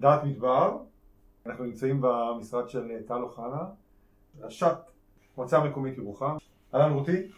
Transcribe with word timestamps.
דעת 0.00 0.24
מדבר, 0.24 0.78
אנחנו 1.46 1.64
נמצאים 1.64 2.00
במשרד 2.00 2.68
של 2.68 3.02
טל 3.08 3.22
אוחנה, 3.22 3.64
ראשת 4.40 4.76
מועצה 5.36 5.60
מקומית 5.60 5.98
ירוחם. 5.98 6.36
אהלן 6.74 6.92
רותי. 6.92 7.32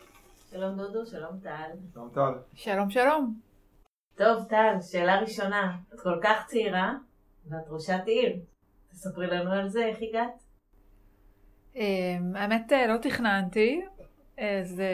שלום 0.50 0.76
דודו, 0.76 1.06
שלום 1.06 1.40
טל. 1.42 1.70
שלום 1.92 2.08
טל. 2.14 2.32
שלום 2.54 2.90
שלום. 2.90 3.40
טוב 4.14 4.44
טל, 4.48 4.74
שאלה 4.80 5.20
ראשונה, 5.20 5.78
את 5.94 6.00
כל 6.00 6.20
כך 6.22 6.46
צעירה 6.46 6.94
ואת 7.48 7.68
ראשת 7.68 8.02
עיר. 8.06 8.36
תספרי 8.90 9.26
לנו 9.26 9.52
על 9.52 9.68
זה, 9.68 9.86
איך 9.86 9.98
הגעת? 10.02 10.42
אמ, 11.76 12.36
האמת 12.36 12.72
אה, 12.72 12.86
לא 12.86 12.96
תכננתי, 12.96 13.80
אה, 14.38 14.60
זה 14.64 14.92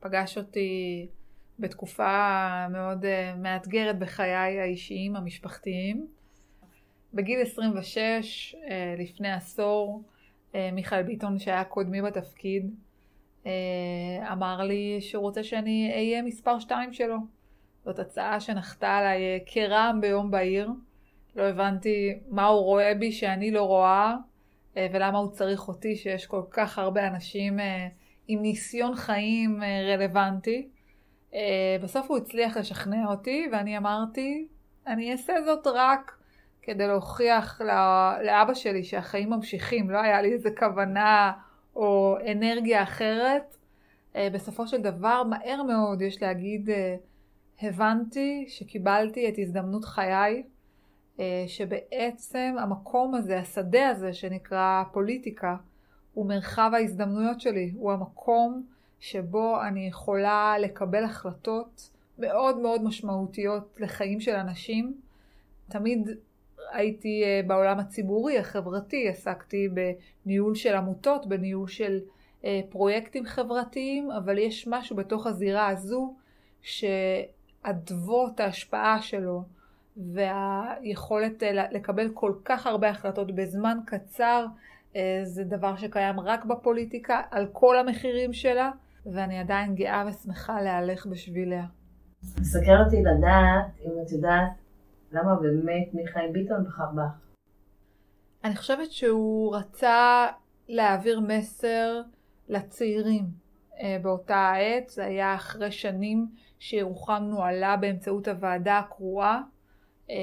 פגש 0.00 0.38
אותי 0.38 1.08
בתקופה 1.58 2.68
מאוד 2.68 3.04
אה, 3.04 3.34
מאתגרת 3.36 3.98
בחיי 3.98 4.60
האישיים 4.60 5.16
המשפחתיים. 5.16 6.17
בגיל 7.14 7.40
26, 7.42 8.54
לפני 8.98 9.32
עשור, 9.32 10.02
מיכאל 10.54 11.02
ביטון 11.02 11.38
שהיה 11.38 11.64
קודמי 11.64 12.02
בתפקיד, 12.02 12.74
אמר 14.32 14.62
לי 14.62 14.96
שהוא 15.00 15.22
רוצה 15.22 15.44
שאני 15.44 15.90
אהיה 15.94 16.22
מספר 16.22 16.58
2 16.58 16.92
שלו. 16.92 17.16
זאת 17.84 17.98
הצעה 17.98 18.40
שנחתה 18.40 18.96
עליי 18.96 19.40
כרעם 19.46 20.00
ביום 20.00 20.30
בהיר. 20.30 20.70
לא 21.36 21.42
הבנתי 21.42 22.18
מה 22.28 22.46
הוא 22.46 22.60
רואה 22.60 22.94
בי 22.94 23.12
שאני 23.12 23.50
לא 23.50 23.62
רואה, 23.62 24.16
אה, 24.76 24.86
ולמה 24.92 25.18
הוא 25.18 25.30
צריך 25.30 25.68
אותי 25.68 25.96
שיש 25.96 26.26
כל 26.26 26.42
כך 26.50 26.78
הרבה 26.78 27.06
אנשים 27.06 27.60
אה, 27.60 27.88
עם 28.28 28.42
ניסיון 28.42 28.94
חיים 28.94 29.62
אה, 29.62 29.94
רלוונטי. 29.94 30.68
בסוף 31.82 32.10
הוא 32.10 32.18
הצליח 32.18 32.56
לשכנע 32.56 33.10
אותי 33.10 33.48
ואני 33.52 33.78
אמרתי, 33.78 34.48
אני 34.86 35.12
אעשה 35.12 35.32
זאת 35.46 35.66
רק 35.66 36.17
כדי 36.68 36.86
להוכיח 36.86 37.60
לאבא 38.24 38.54
שלי 38.54 38.84
שהחיים 38.84 39.30
ממשיכים, 39.30 39.90
לא 39.90 39.98
היה 39.98 40.22
לי 40.22 40.32
איזה 40.32 40.50
כוונה 40.58 41.32
או 41.76 42.16
אנרגיה 42.32 42.82
אחרת. 42.82 43.56
בסופו 44.18 44.66
של 44.66 44.82
דבר, 44.82 45.22
מהר 45.22 45.62
מאוד, 45.62 46.02
יש 46.02 46.22
להגיד, 46.22 46.70
הבנתי 47.62 48.44
שקיבלתי 48.48 49.28
את 49.28 49.34
הזדמנות 49.38 49.84
חיי. 49.84 50.42
אה, 51.20 51.44
שבעצם 51.46 52.56
המקום 52.58 53.14
הזה, 53.14 53.38
השדה 53.38 53.88
הזה 53.88 54.12
שנקרא 54.12 54.82
פוליטיקה, 54.92 55.56
הוא 56.14 56.26
מרחב 56.26 56.70
ההזדמנויות 56.74 57.40
שלי, 57.40 57.72
הוא 57.76 57.92
המקום 57.92 58.66
שבו 59.00 59.62
אני 59.62 59.86
יכולה 59.86 60.54
לקבל 60.58 61.04
החלטות 61.04 61.90
מאוד 62.18 62.58
מאוד 62.58 62.84
משמעותיות 62.84 63.76
לחיים 63.80 64.20
של 64.20 64.34
אנשים. 64.34 65.00
תמיד 65.68 66.08
הייתי 66.72 67.22
אה, 67.24 67.40
בעולם 67.46 67.78
הציבורי, 67.78 68.38
החברתי, 68.38 69.08
עסקתי 69.08 69.68
בניהול 70.24 70.54
של 70.54 70.74
עמותות, 70.74 71.26
בניהול 71.26 71.68
של 71.68 71.98
אה, 72.44 72.60
פרויקטים 72.68 73.24
חברתיים, 73.24 74.10
אבל 74.10 74.38
יש 74.38 74.68
משהו 74.68 74.96
בתוך 74.96 75.26
הזירה 75.26 75.68
הזו 75.68 76.14
שאדוות 76.62 78.40
ההשפעה 78.40 79.02
שלו 79.02 79.42
והיכולת 79.96 81.42
אה, 81.42 81.52
לקבל 81.70 82.10
כל 82.14 82.32
כך 82.44 82.66
הרבה 82.66 82.88
החלטות 82.88 83.34
בזמן 83.34 83.78
קצר 83.86 84.46
זה 85.24 85.44
דבר 85.44 85.76
שקיים 85.76 86.20
רק 86.20 86.44
בפוליטיקה 86.44 87.20
על 87.30 87.46
כל 87.52 87.78
המחירים 87.78 88.32
שלה 88.32 88.70
ואני 89.06 89.38
עדיין 89.38 89.74
גאה 89.74 90.04
ושמחה 90.08 90.62
להלך 90.62 91.06
בשביליה. 91.06 91.64
מסקר 92.40 92.82
אותי 92.84 92.96
לדעת 92.96 93.66
אם 93.84 93.90
את 94.06 94.12
יודעת 94.12 94.67
למה 95.12 95.34
באמת 95.34 95.94
מיכאל 95.94 96.30
ביטון 96.32 96.64
בחר 96.64 96.90
בך. 96.94 97.28
אני 98.44 98.56
חושבת 98.56 98.92
שהוא 98.92 99.56
רצה 99.56 100.26
להעביר 100.68 101.20
מסר 101.20 102.02
לצעירים 102.48 103.24
אה, 103.80 103.96
באותה 104.02 104.36
העת, 104.36 104.88
זה 104.88 105.04
היה 105.04 105.34
אחרי 105.34 105.72
שנים 105.72 106.26
שירוחם 106.58 107.22
נוהלה 107.30 107.76
באמצעות 107.76 108.28
הוועדה 108.28 108.78
הקרואה 108.78 109.40
אה, 110.10 110.16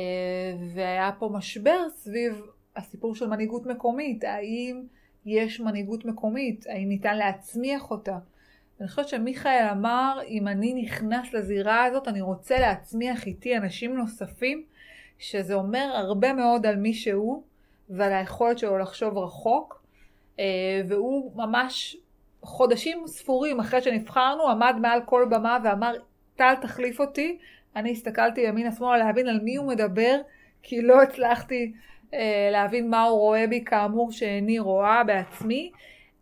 והיה 0.75 1.11
פה 1.19 1.29
משבר 1.33 1.89
סביב 1.89 2.41
הסיפור 2.75 3.15
של 3.15 3.27
מנהיגות 3.27 3.65
מקומית. 3.65 4.23
האם 4.23 4.83
יש 5.25 5.59
מנהיגות 5.59 6.05
מקומית? 6.05 6.65
האם 6.69 6.89
ניתן 6.89 7.17
להצמיח 7.17 7.91
אותה? 7.91 8.17
אני 8.79 8.87
חושבת 8.87 9.07
שמיכאל 9.07 9.67
אמר, 9.71 10.19
אם 10.27 10.47
אני 10.47 10.73
נכנס 10.73 11.33
לזירה 11.33 11.83
הזאת, 11.83 12.07
אני 12.07 12.21
רוצה 12.21 12.59
להצמיח 12.59 13.25
איתי 13.25 13.57
אנשים 13.57 13.97
נוספים, 13.97 14.65
שזה 15.19 15.53
אומר 15.53 15.91
הרבה 15.93 16.33
מאוד 16.33 16.65
על 16.65 16.75
מי 16.75 16.93
שהוא 16.93 17.43
ועל 17.89 18.13
היכולת 18.13 18.57
שלו 18.57 18.77
לחשוב 18.77 19.17
רחוק. 19.17 19.85
אה, 20.39 20.81
והוא 20.87 21.31
ממש 21.35 21.97
חודשים 22.41 23.03
ספורים 23.07 23.59
אחרי 23.59 23.81
שנבחרנו, 23.81 24.49
עמד 24.49 24.75
מעל 24.81 24.99
כל 25.05 25.27
במה 25.29 25.57
ואמר, 25.63 25.93
טל 26.35 26.53
תחליף 26.61 26.99
אותי, 26.99 27.37
אני 27.75 27.91
הסתכלתי 27.91 28.41
ימינה 28.41 28.71
שמאלה 28.71 28.97
להבין 28.97 29.27
על 29.27 29.39
מי 29.43 29.55
הוא 29.55 29.67
מדבר, 29.67 30.21
כי 30.63 30.81
לא 30.81 31.01
הצלחתי 31.01 31.73
אה, 32.13 32.49
להבין 32.51 32.89
מה 32.89 33.03
הוא 33.03 33.19
רואה 33.19 33.47
בי 33.47 33.63
כאמור 33.65 34.11
שאיני 34.11 34.59
רואה 34.59 35.03
בעצמי. 35.03 35.71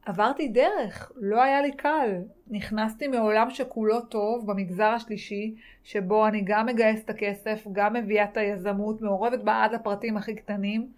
עברתי 0.05 0.47
דרך, 0.47 1.11
לא 1.15 1.43
היה 1.43 1.61
לי 1.61 1.71
קל. 1.71 2.21
נכנסתי 2.47 3.07
מעולם 3.07 3.49
שכולו 3.49 4.01
טוב 4.01 4.51
במגזר 4.51 4.87
השלישי, 4.87 5.55
שבו 5.83 6.27
אני 6.27 6.41
גם 6.45 6.65
מגייס 6.65 7.03
את 7.03 7.09
הכסף, 7.09 7.67
גם 7.71 7.93
מביאה 7.93 8.23
את 8.23 8.37
היזמות, 8.37 9.01
מעורבת 9.01 9.39
בה 9.39 9.63
עד 9.63 9.73
לפרטים 9.73 10.17
הכי 10.17 10.35
קטנים. 10.35 10.91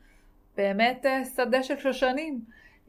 באמת 0.58 1.06
אה, 1.06 1.26
שדה 1.26 1.64
של 1.64 1.78
שושנים. 1.78 2.40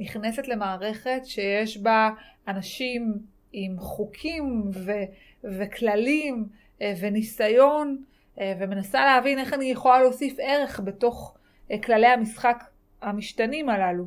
נכנסת 0.01 0.49
למערכת 0.49 1.21
שיש 1.25 1.79
בה 1.79 2.11
אנשים 2.49 3.19
עם 3.53 3.79
חוקים 3.79 4.63
ו- 4.75 5.05
וכללים 5.45 6.49
אה, 6.83 6.93
וניסיון 7.01 8.03
אה, 8.41 8.55
ומנסה 8.61 9.05
להבין 9.05 9.39
איך 9.39 9.53
אני 9.53 9.65
יכולה 9.65 10.01
להוסיף 10.01 10.37
ערך 10.39 10.81
בתוך 10.85 11.37
כללי 11.85 12.07
המשחק 12.07 12.65
המשתנים 13.03 13.69
הללו. 13.69 14.05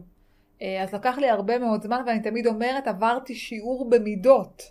אז 0.61 0.93
לקח 0.93 1.17
לי 1.17 1.29
הרבה 1.29 1.59
מאוד 1.59 1.81
זמן 1.83 2.03
ואני 2.05 2.19
תמיד 2.19 2.47
אומרת 2.47 2.87
עברתי 2.87 3.35
שיעור 3.35 3.89
במידות, 3.89 4.63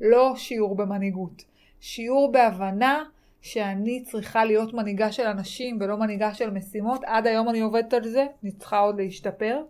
לא 0.00 0.36
שיעור 0.36 0.76
במנהיגות. 0.76 1.44
שיעור 1.80 2.32
בהבנה 2.32 3.04
שאני 3.40 4.02
צריכה 4.02 4.44
להיות 4.44 4.74
מנהיגה 4.74 5.12
של 5.12 5.26
אנשים 5.26 5.78
ולא 5.80 5.96
מנהיגה 5.96 6.34
של 6.34 6.50
משימות. 6.50 7.00
עד 7.04 7.26
היום 7.26 7.48
אני 7.48 7.60
עובדת 7.60 7.94
על 7.94 8.08
זה, 8.08 8.26
אני 8.42 8.52
צריכה 8.52 8.78
עוד 8.78 9.00
להשתפר. 9.00 9.62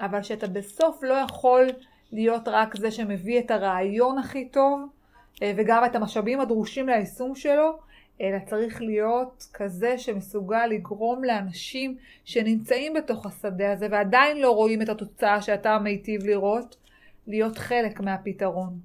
אבל 0.00 0.22
שאתה 0.22 0.46
בסוף 0.46 1.02
לא 1.02 1.14
יכול 1.14 1.66
להיות 2.12 2.48
רק 2.48 2.76
זה 2.76 2.90
שמביא 2.90 3.38
את 3.38 3.50
הרעיון 3.50 4.18
הכי 4.18 4.48
טוב, 4.48 4.80
אה, 5.42 5.52
וגם 5.56 5.84
את 5.84 5.96
המשאבים 5.96 6.40
הדרושים 6.40 6.88
ליישום 6.88 7.34
שלו, 7.34 7.78
אלא 8.20 8.38
צריך 8.46 8.82
להיות 8.82 9.46
כזה 9.54 9.98
שמסוגל 9.98 10.66
לגרום 10.66 11.24
לאנשים 11.24 11.96
שנמצאים 12.24 12.94
בתוך 12.94 13.26
השדה 13.26 13.72
הזה 13.72 13.88
ועדיין 13.90 14.40
לא 14.40 14.50
רואים 14.50 14.82
את 14.82 14.88
התוצאה 14.88 15.42
שאתה 15.42 15.78
מיטיב 15.78 16.22
לראות, 16.22 16.76
להיות 17.26 17.58
חלק 17.58 18.00
מהפתרון. 18.00 18.80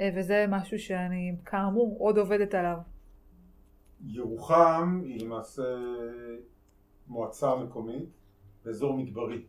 אה, 0.00 0.10
וזה 0.16 0.44
משהו 0.48 0.78
שאני 0.78 1.36
כאמור 1.44 1.96
עוד 1.98 2.18
עובדת 2.18 2.54
עליו. 2.54 2.78
ירוחם 4.06 5.00
היא 5.04 5.24
למעשה 5.24 5.62
מועצה 7.08 7.56
מקומית 7.56 8.08
באזור 8.64 8.96
מדברי, 8.96 9.42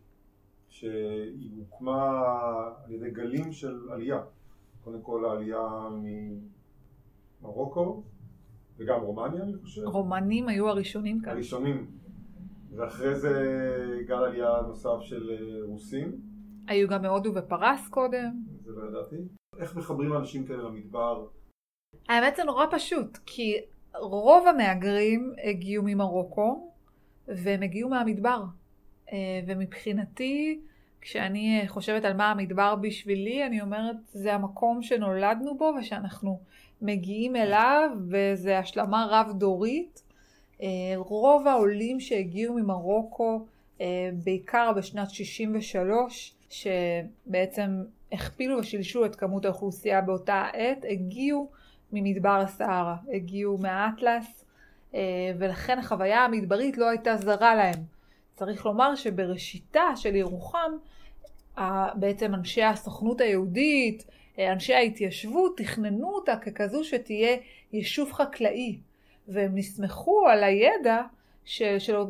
שהיא 0.70 1.52
הוקמה 1.58 2.22
על 2.86 2.92
ידי 2.92 3.12
גלים 3.12 3.52
של 3.52 3.90
עלייה. 3.92 4.22
קודם 4.84 5.02
כל 5.02 5.26
העלייה 5.26 5.90
ממרוקו 7.42 8.04
וגם 8.80 9.02
רומניה 9.02 9.44
אני 9.44 9.54
חושב. 9.64 9.82
רומנים 9.86 10.48
היו 10.48 10.70
הראשונים 10.70 11.22
כאן. 11.22 11.32
הראשונים. 11.32 11.88
ואחרי 12.76 13.16
זה 13.16 13.34
גל 14.08 14.16
עלייה 14.16 14.62
נוסף 14.68 15.02
של 15.02 15.30
אה, 15.30 15.66
רוסים. 15.66 16.22
היו 16.68 16.88
גם 16.88 17.02
מהודו 17.02 17.32
ופרס 17.36 17.88
קודם. 17.90 18.32
זה 18.64 18.72
לא 18.72 18.90
ידעתי. 18.90 19.16
איך 19.60 19.76
מחברים 19.76 20.14
אנשים 20.14 20.46
כאלה 20.46 20.64
למדבר? 20.64 21.28
האמת 22.10 22.36
זה 22.36 22.44
נורא 22.44 22.66
פשוט, 22.72 23.18
כי 23.26 23.58
רוב 23.96 24.48
המהגרים 24.48 25.34
הגיעו 25.44 25.84
ממרוקו 25.88 26.72
והם 27.28 27.64
הגיעו 27.64 27.90
מהמדבר. 27.90 28.44
אה, 29.12 29.42
ומבחינתי 29.48 30.62
כשאני 31.02 31.62
אה, 31.62 31.68
חושבת 31.68 32.06
על 32.06 32.14
מה 32.14 32.32
המדבר 32.32 32.76
בשבילי, 32.76 33.46
אני 33.46 33.62
אומרת, 33.62 33.96
זה 34.06 34.34
המקום 34.34 34.82
שנולדנו 34.82 35.58
בו 35.58 35.74
ושאנחנו 35.80 36.40
מגיעים 36.82 37.36
אליו, 37.36 37.90
וזה 38.10 38.60
השלמה 38.60 39.08
רב-דורית. 39.10 40.04
אה, 40.62 40.68
רוב 40.96 41.48
העולים 41.48 42.00
שהגיעו 42.00 42.56
ממרוקו, 42.56 43.46
אה, 43.82 44.10
בעיקר 44.24 44.72
בשנת 44.78 45.10
63, 45.10 46.34
שבעצם 46.50 47.84
הכפילו 48.12 48.60
ושילשו 48.60 49.06
את 49.06 49.16
כמות 49.16 49.46
האוכלוסייה 49.46 50.02
באותה 50.02 50.34
העת, 50.34 50.86
הגיעו 50.90 51.50
ממדבר 51.92 52.42
הסהרה, 52.44 52.96
הגיעו 53.14 53.58
מהאטלס, 53.58 54.46
ולכן 55.38 55.80
החוויה 55.80 56.26
המדברית 56.26 56.78
לא 56.78 56.90
הייתה 56.90 57.18
זרה 57.18 57.56
להם. 57.56 57.84
צריך 58.36 58.66
לומר 58.66 58.96
שבראשיתה 58.96 59.84
של 59.96 60.16
ירוחם, 60.16 60.72
בעצם 61.96 62.36
אנשי 62.36 62.64
הסוכנות 62.64 63.22
היהודית, 63.22 64.06
אנשי 64.40 64.74
ההתיישבות, 64.74 65.58
תכננו 65.58 66.10
אותה 66.10 66.36
ככזו 66.36 66.84
שתהיה 66.84 67.38
יישוב 67.74 68.12
חקלאי, 68.12 68.78
והם 69.28 69.52
נסמכו 69.56 70.28
על 70.28 70.44
הידע 70.44 71.02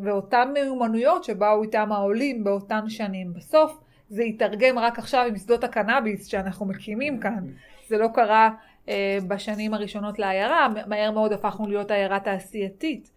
ואותן 0.04 0.52
מיומנויות 0.54 1.24
שבאו 1.24 1.64
איתם 1.64 1.92
העולים 1.92 2.44
באותן 2.44 2.90
שנים. 2.90 3.34
בסוף 3.34 3.80
זה 4.10 4.24
יתרגם 4.24 4.80
רק 4.80 5.00
עכשיו 5.00 5.26
עם 5.28 5.38
שדות 5.38 5.64
הקנאביס 5.64 6.28
שאנחנו 6.28 6.66
מקימים 6.66 7.20
כאן. 7.20 7.48
זה 7.88 7.98
לא 7.98 8.08
קרה 8.14 8.50
אה, 8.90 9.18
בשנים 9.28 9.74
הראשונות 9.74 10.20
לעיירה, 10.20 10.68
מהר 10.88 11.12
מאוד 11.12 11.34
הפכנו 11.34 11.68
להיות 11.68 11.92
עיירה 11.92 12.20
תעשייתית. 12.20 13.12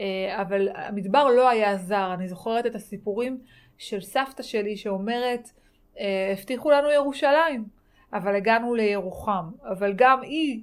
אה, 0.00 0.42
אבל 0.42 0.68
המדבר 0.74 1.28
לא 1.28 1.48
היה 1.48 1.76
זר, 1.76 2.14
אני 2.14 2.28
זוכרת 2.28 2.66
את 2.66 2.74
הסיפורים 2.74 3.38
של 3.78 4.00
סבתא 4.00 4.42
שלי 4.42 4.76
שאומרת, 4.76 5.50
אה, 5.98 6.32
הבטיחו 6.32 6.70
לנו 6.70 6.90
ירושלים, 6.90 7.64
אבל 8.12 8.36
הגענו 8.36 8.74
לירוחם. 8.74 9.50
אבל 9.64 9.92
גם 9.96 10.22
היא, 10.22 10.60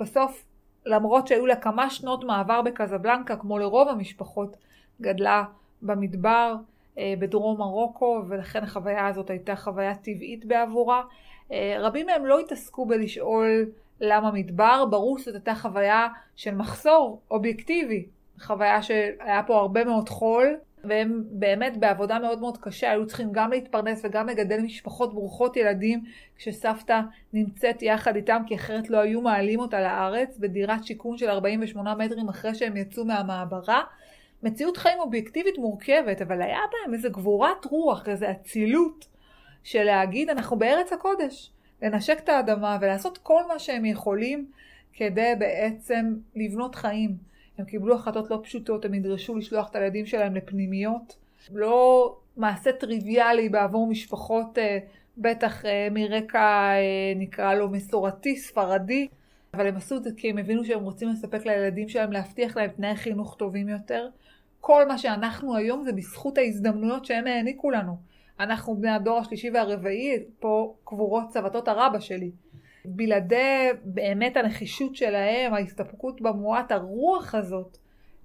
בסוף, 0.00 0.44
למרות 0.86 1.26
שהיו 1.26 1.46
לה 1.46 1.56
כמה 1.56 1.90
שנות 1.90 2.24
מעבר 2.24 2.62
בקזבלנקה, 2.62 3.36
כמו 3.36 3.58
לרוב 3.58 3.88
המשפחות, 3.88 4.56
גדלה 5.00 5.44
במדבר 5.82 6.54
אה, 6.98 7.14
בדרום 7.18 7.58
מרוקו, 7.58 8.22
ולכן 8.28 8.62
החוויה 8.62 9.06
הזאת 9.06 9.30
הייתה 9.30 9.56
חוויה 9.56 9.94
טבעית 9.94 10.44
בעבורה. 10.44 11.02
רבים 11.78 12.06
מהם 12.06 12.26
לא 12.26 12.38
התעסקו 12.40 12.86
בלשאול 12.86 13.66
למה 14.00 14.30
מדבר, 14.30 14.84
ברור 14.90 15.18
שזאת 15.18 15.34
הייתה 15.34 15.54
חוויה 15.54 16.08
של 16.36 16.54
מחסור 16.54 17.20
אובייקטיבי. 17.30 18.06
חוויה 18.40 18.82
שהיה 18.82 19.42
פה 19.46 19.58
הרבה 19.58 19.84
מאוד 19.84 20.08
חול, 20.08 20.56
והם 20.84 21.24
באמת 21.30 21.76
בעבודה 21.76 22.18
מאוד 22.18 22.40
מאוד 22.40 22.58
קשה, 22.58 22.90
היו 22.90 23.06
צריכים 23.06 23.28
גם 23.32 23.50
להתפרנס 23.50 24.00
וגם 24.04 24.28
לגדל 24.28 24.60
משפחות 24.60 25.14
ברוכות 25.14 25.56
ילדים, 25.56 26.04
כשסבתא 26.36 27.00
נמצאת 27.32 27.82
יחד 27.82 28.16
איתם, 28.16 28.42
כי 28.46 28.54
אחרת 28.54 28.90
לא 28.90 28.98
היו 28.98 29.20
מעלים 29.20 29.60
אותה 29.60 29.80
לארץ, 29.80 30.38
בדירת 30.38 30.84
שיכון 30.84 31.18
של 31.18 31.28
48 31.28 31.94
מטרים 31.94 32.28
אחרי 32.28 32.54
שהם 32.54 32.76
יצאו 32.76 33.04
מהמעברה. 33.04 33.82
מציאות 34.42 34.76
חיים 34.76 34.98
אובייקטיבית 34.98 35.58
מורכבת, 35.58 36.22
אבל 36.22 36.42
היה 36.42 36.60
בהם 36.72 36.94
איזה 36.94 37.08
גבורת 37.08 37.64
רוח, 37.64 38.08
איזה 38.08 38.30
אצילות, 38.30 39.06
של 39.64 39.82
להגיד 39.82 40.30
אנחנו 40.30 40.58
בארץ 40.58 40.92
הקודש, 40.92 41.50
לנשק 41.82 42.18
את 42.24 42.28
האדמה 42.28 42.78
ולעשות 42.80 43.18
כל 43.18 43.42
מה 43.48 43.58
שהם 43.58 43.84
יכולים 43.84 44.46
כדי 44.92 45.32
בעצם 45.38 46.14
לבנות 46.36 46.74
חיים. 46.74 47.31
הם 47.58 47.64
קיבלו 47.64 47.94
החלטות 47.94 48.30
לא 48.30 48.40
פשוטות, 48.42 48.84
הם 48.84 48.94
נדרשו 48.94 49.36
לשלוח 49.36 49.70
את 49.70 49.76
הילדים 49.76 50.06
שלהם 50.06 50.34
לפנימיות. 50.34 51.16
לא 51.52 52.16
מעשה 52.36 52.72
טריוויאלי 52.72 53.48
בעבור 53.48 53.86
משפחות 53.86 54.58
אה, 54.58 54.78
בטח 55.18 55.64
אה, 55.66 55.88
מרקע 55.90 56.70
אה, 56.72 57.12
נקרא 57.16 57.54
לו 57.54 57.68
מסורתי, 57.68 58.36
ספרדי, 58.36 59.08
אבל 59.54 59.66
הם 59.66 59.76
עשו 59.76 59.96
את 59.96 60.04
זה 60.04 60.10
כי 60.16 60.30
הם 60.30 60.38
הבינו 60.38 60.64
שהם 60.64 60.84
רוצים 60.84 61.08
לספק 61.08 61.46
לילדים 61.46 61.88
שלהם, 61.88 62.12
להבטיח 62.12 62.56
להם 62.56 62.70
תנאי 62.70 62.96
חינוך 62.96 63.36
טובים 63.38 63.68
יותר. 63.68 64.08
כל 64.60 64.88
מה 64.88 64.98
שאנחנו 64.98 65.56
היום 65.56 65.82
זה 65.84 65.92
בזכות 65.92 66.38
ההזדמנויות 66.38 67.04
שהם 67.04 67.26
העניקו 67.26 67.70
לנו. 67.70 67.96
אנחנו 68.40 68.76
בני 68.76 68.90
הדור 68.90 69.18
השלישי 69.18 69.50
והרביעי, 69.50 70.18
פה 70.40 70.74
קבורות 70.84 71.24
צוותות 71.28 71.68
הרבה 71.68 72.00
שלי. 72.00 72.30
בלעדי 72.84 73.68
באמת 73.84 74.36
הנחישות 74.36 74.96
שלהם, 74.96 75.54
ההסתפקות 75.54 76.20
במועט, 76.20 76.72
הרוח 76.72 77.34
הזאת, 77.34 77.78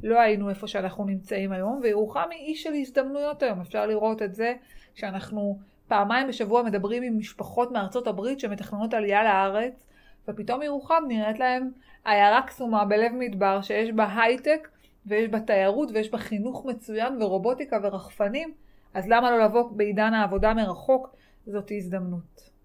לא 0.04 0.20
היינו 0.20 0.50
איפה 0.50 0.68
שאנחנו 0.68 1.06
נמצאים 1.06 1.52
היום, 1.52 1.80
וירוחם 1.84 2.28
היא 2.32 2.40
איש 2.40 2.64
של 2.64 2.74
הזדמנויות 2.74 3.44
היום. 3.44 3.62
אפשר 3.62 3.86
לראות 3.86 4.22
את 4.22 4.36
זה 4.36 4.54
כשאנחנו 4.96 5.60
פעמיים 5.88 6.28
בשבוע 6.28 6.64
מדברים 6.64 7.04
עם 7.04 7.18
משפחות 7.18 7.72
מארצות 7.72 8.08
הברית 8.08 8.40
שמתכננות 8.40 8.94
עלייה 8.94 9.24
לארץ, 9.24 9.86
ופתאום 10.28 10.62
ירוחם 10.62 11.04
נראית 11.08 11.40
להם 11.40 11.72
עיירה 12.06 12.42
קסומה 12.42 12.86
בלב 12.86 13.12
מדבר 13.12 13.62
שיש 13.62 13.92
בה 13.92 14.22
הייטק 14.22 14.68
ויש 15.06 15.28
בה 15.28 15.40
תיירות 15.40 15.90
ויש 15.94 16.12
בה 16.12 16.18
חינוך 16.18 16.66
מצוין 16.66 17.22
ורובוטיקה 17.22 17.80
ורחפנים, 17.84 18.54
אז 18.94 19.08
למה 19.08 19.32
לא 19.32 19.44
לבוא 19.44 19.72
בעידן 19.72 20.14
העבודה 20.14 20.54
מרחוק? 20.54 21.16
זאת 21.46 21.72
הזדמנות. 21.72 22.57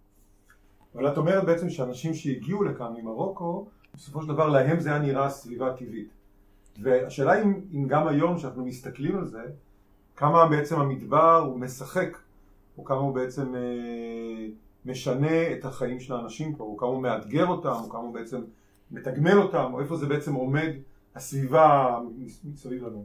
אבל 0.94 1.12
את 1.12 1.16
אומרת 1.16 1.44
בעצם 1.44 1.70
שאנשים 1.70 2.14
שהגיעו 2.14 2.62
לכאן 2.62 2.92
ממרוקו, 2.96 3.66
בסופו 3.94 4.22
של 4.22 4.28
דבר 4.28 4.48
להם 4.48 4.80
זה 4.80 4.88
היה 4.88 4.98
נראה 4.98 5.30
סביבה 5.30 5.72
טבעית. 5.76 6.08
והשאלה 6.82 7.42
אם, 7.42 7.60
אם 7.72 7.88
גם 7.88 8.08
היום 8.08 8.38
שאנחנו 8.38 8.64
מסתכלים 8.64 9.16
על 9.16 9.26
זה, 9.26 9.42
כמה 10.16 10.48
בעצם 10.48 10.80
המדבר 10.80 11.36
הוא 11.36 11.60
משחק, 11.60 12.18
או 12.78 12.84
כמה 12.84 12.98
הוא 12.98 13.14
בעצם 13.14 13.54
אה, 13.54 14.46
משנה 14.84 15.52
את 15.52 15.64
החיים 15.64 16.00
של 16.00 16.14
האנשים 16.14 16.56
פה, 16.56 16.64
או 16.64 16.76
כמה 16.76 16.88
הוא 16.88 17.02
מאתגר 17.02 17.46
אותם, 17.46 17.74
או 17.84 17.90
כמה 17.90 18.00
הוא 18.00 18.14
בעצם 18.14 18.42
מתגמל 18.90 19.38
אותם, 19.38 19.70
או 19.72 19.80
איפה 19.80 19.96
זה 19.96 20.06
בעצם 20.06 20.34
עומד 20.34 20.70
הסביבה 21.14 21.98
מסביב 22.44 22.84
לנו. 22.84 23.04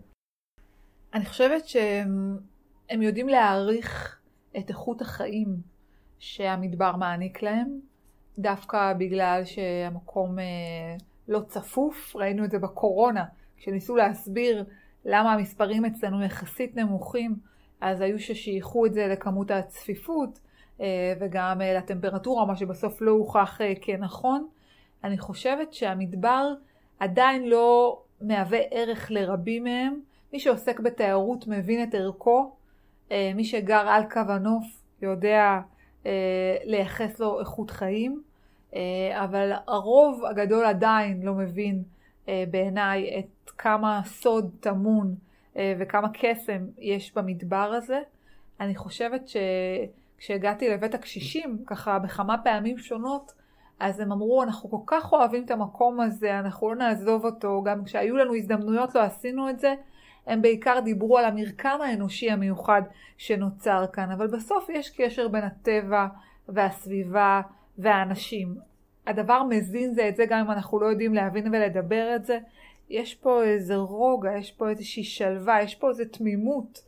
אני 1.14 1.26
חושבת 1.26 1.68
שהם 1.68 3.02
יודעים 3.02 3.30
להעריך 3.30 4.20
את 4.58 4.70
איכות 4.70 5.02
החיים 5.02 5.48
שהמדבר 6.20 6.96
מעניק 6.96 7.42
להם, 7.42 7.80
דווקא 8.40 8.94
בגלל 8.94 9.42
שהמקום 9.46 10.40
אה, 10.40 10.46
לא 11.28 11.40
צפוף, 11.48 12.16
ראינו 12.16 12.46
את 12.46 12.52
זה 12.52 12.60
בקורונה, 12.60 13.26
כשניסו 13.58 13.96
להסביר 13.96 14.64
למה 15.06 15.34
המספרים 15.34 15.86
אצלנו 15.86 16.24
יחסית 16.24 16.76
נמוכים, 16.76 17.36
אז 17.82 18.02
היו 18.02 18.20
ששייכו 18.20 18.86
את 18.86 18.94
זה 18.94 19.08
לכמות 19.08 19.52
הצפיפות 19.52 20.40
אה, 20.82 21.14
וגם 21.20 21.62
אה, 21.62 21.74
לטמפרטורה, 21.74 22.46
מה 22.46 22.56
שבסוף 22.56 23.02
לא 23.02 23.12
הוכח 23.12 23.60
כנכון. 23.82 24.48
אני 25.04 25.18
חושבת 25.18 25.74
שהמדבר 25.74 26.54
עדיין 27.00 27.50
לא 27.50 28.02
מהווה 28.22 28.60
ערך 28.72 29.12
לרבים 29.12 29.64
מהם. 29.64 30.00
מי 30.34 30.40
שעוסק 30.40 30.80
בתיירות 30.80 31.48
מבין 31.48 31.84
את 31.84 31.96
ערכו, 31.96 32.56
מי 33.12 33.44
שגר 33.44 33.88
על 33.88 34.04
קו 34.10 34.20
הנוף 34.30 34.66
יודע 35.02 35.40
אה, 35.40 35.60
לייחס 36.66 37.20
לו 37.20 37.40
איכות 37.40 37.72
חיים, 37.72 38.22
אה, 38.76 39.24
אבל 39.24 39.52
הרוב 39.68 40.26
הגדול 40.26 40.66
עדיין 40.66 41.22
לא 41.22 41.34
מבין 41.34 41.84
אה, 42.30 42.44
בעיניי 42.52 43.20
את 43.20 43.52
כמה 43.52 44.02
סוד 44.06 44.52
טמון 44.60 45.16
וכמה 45.80 46.08
קסם 46.14 46.66
יש 46.78 47.14
במדבר 47.16 47.74
הזה. 47.78 48.00
אני 48.60 48.76
חושבת 48.76 49.22
שכשהגעתי 49.28 50.70
לבית 50.70 50.94
הקשישים, 50.94 51.58
ככה 51.66 52.00
בכמה 52.00 52.38
פעמים 52.38 52.78
שונות, 52.78 53.34
אז 53.80 54.00
הם 54.00 54.12
אמרו, 54.12 54.44
אנחנו 54.44 54.70
כל 54.72 54.78
כך 54.86 55.14
אוהבים 55.14 55.46
את 55.46 55.52
המקום 55.52 56.00
הזה, 56.00 56.40
אנחנו 56.40 56.70
לא 56.70 56.76
נעזוב 56.76 57.26
אותו, 57.26 57.62
גם 57.66 57.84
כשהיו 57.84 58.18
לנו 58.18 58.36
הזדמנויות 58.36 58.96
לא 58.96 59.02
עשינו 59.02 59.50
את 59.50 59.60
זה. 59.60 59.74
הם 60.28 60.42
בעיקר 60.42 60.80
דיברו 60.84 61.18
על 61.18 61.26
המרקם 61.26 61.80
האנושי 61.84 62.32
המיוחד 62.32 62.82
שנוצר 63.18 63.86
כאן, 63.94 64.12
אבל 64.12 64.28
בסוף 64.28 64.70
יש 64.70 64.90
קשר 64.90 65.28
בין 65.28 65.44
הטבע 65.44 66.08
והסביבה 66.50 67.42
והאנשים. 67.78 68.56
הדבר 69.08 69.44
מזין 69.44 69.94
זה 69.94 70.10
את 70.10 70.16
זה 70.16 70.26
גם 70.26 70.40
אם 70.40 70.52
אנחנו 70.52 70.80
לא 70.80 70.86
יודעים 70.86 71.14
להבין 71.14 71.48
ולדבר 71.48 72.16
את 72.16 72.26
זה. 72.26 72.40
יש 72.90 73.16
פה 73.16 73.44
איזה 73.44 73.76
רוגע, 73.76 74.38
יש 74.38 74.52
פה 74.52 74.70
איזושהי 74.70 75.04
שלווה, 75.04 75.62
יש 75.62 75.76
פה 75.76 75.90
איזו 75.90 76.04
תמימות 76.12 76.84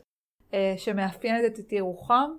אה, 0.54 0.74
שמאפיינת 0.76 1.58
את 1.58 1.72
ירוחם, 1.72 2.30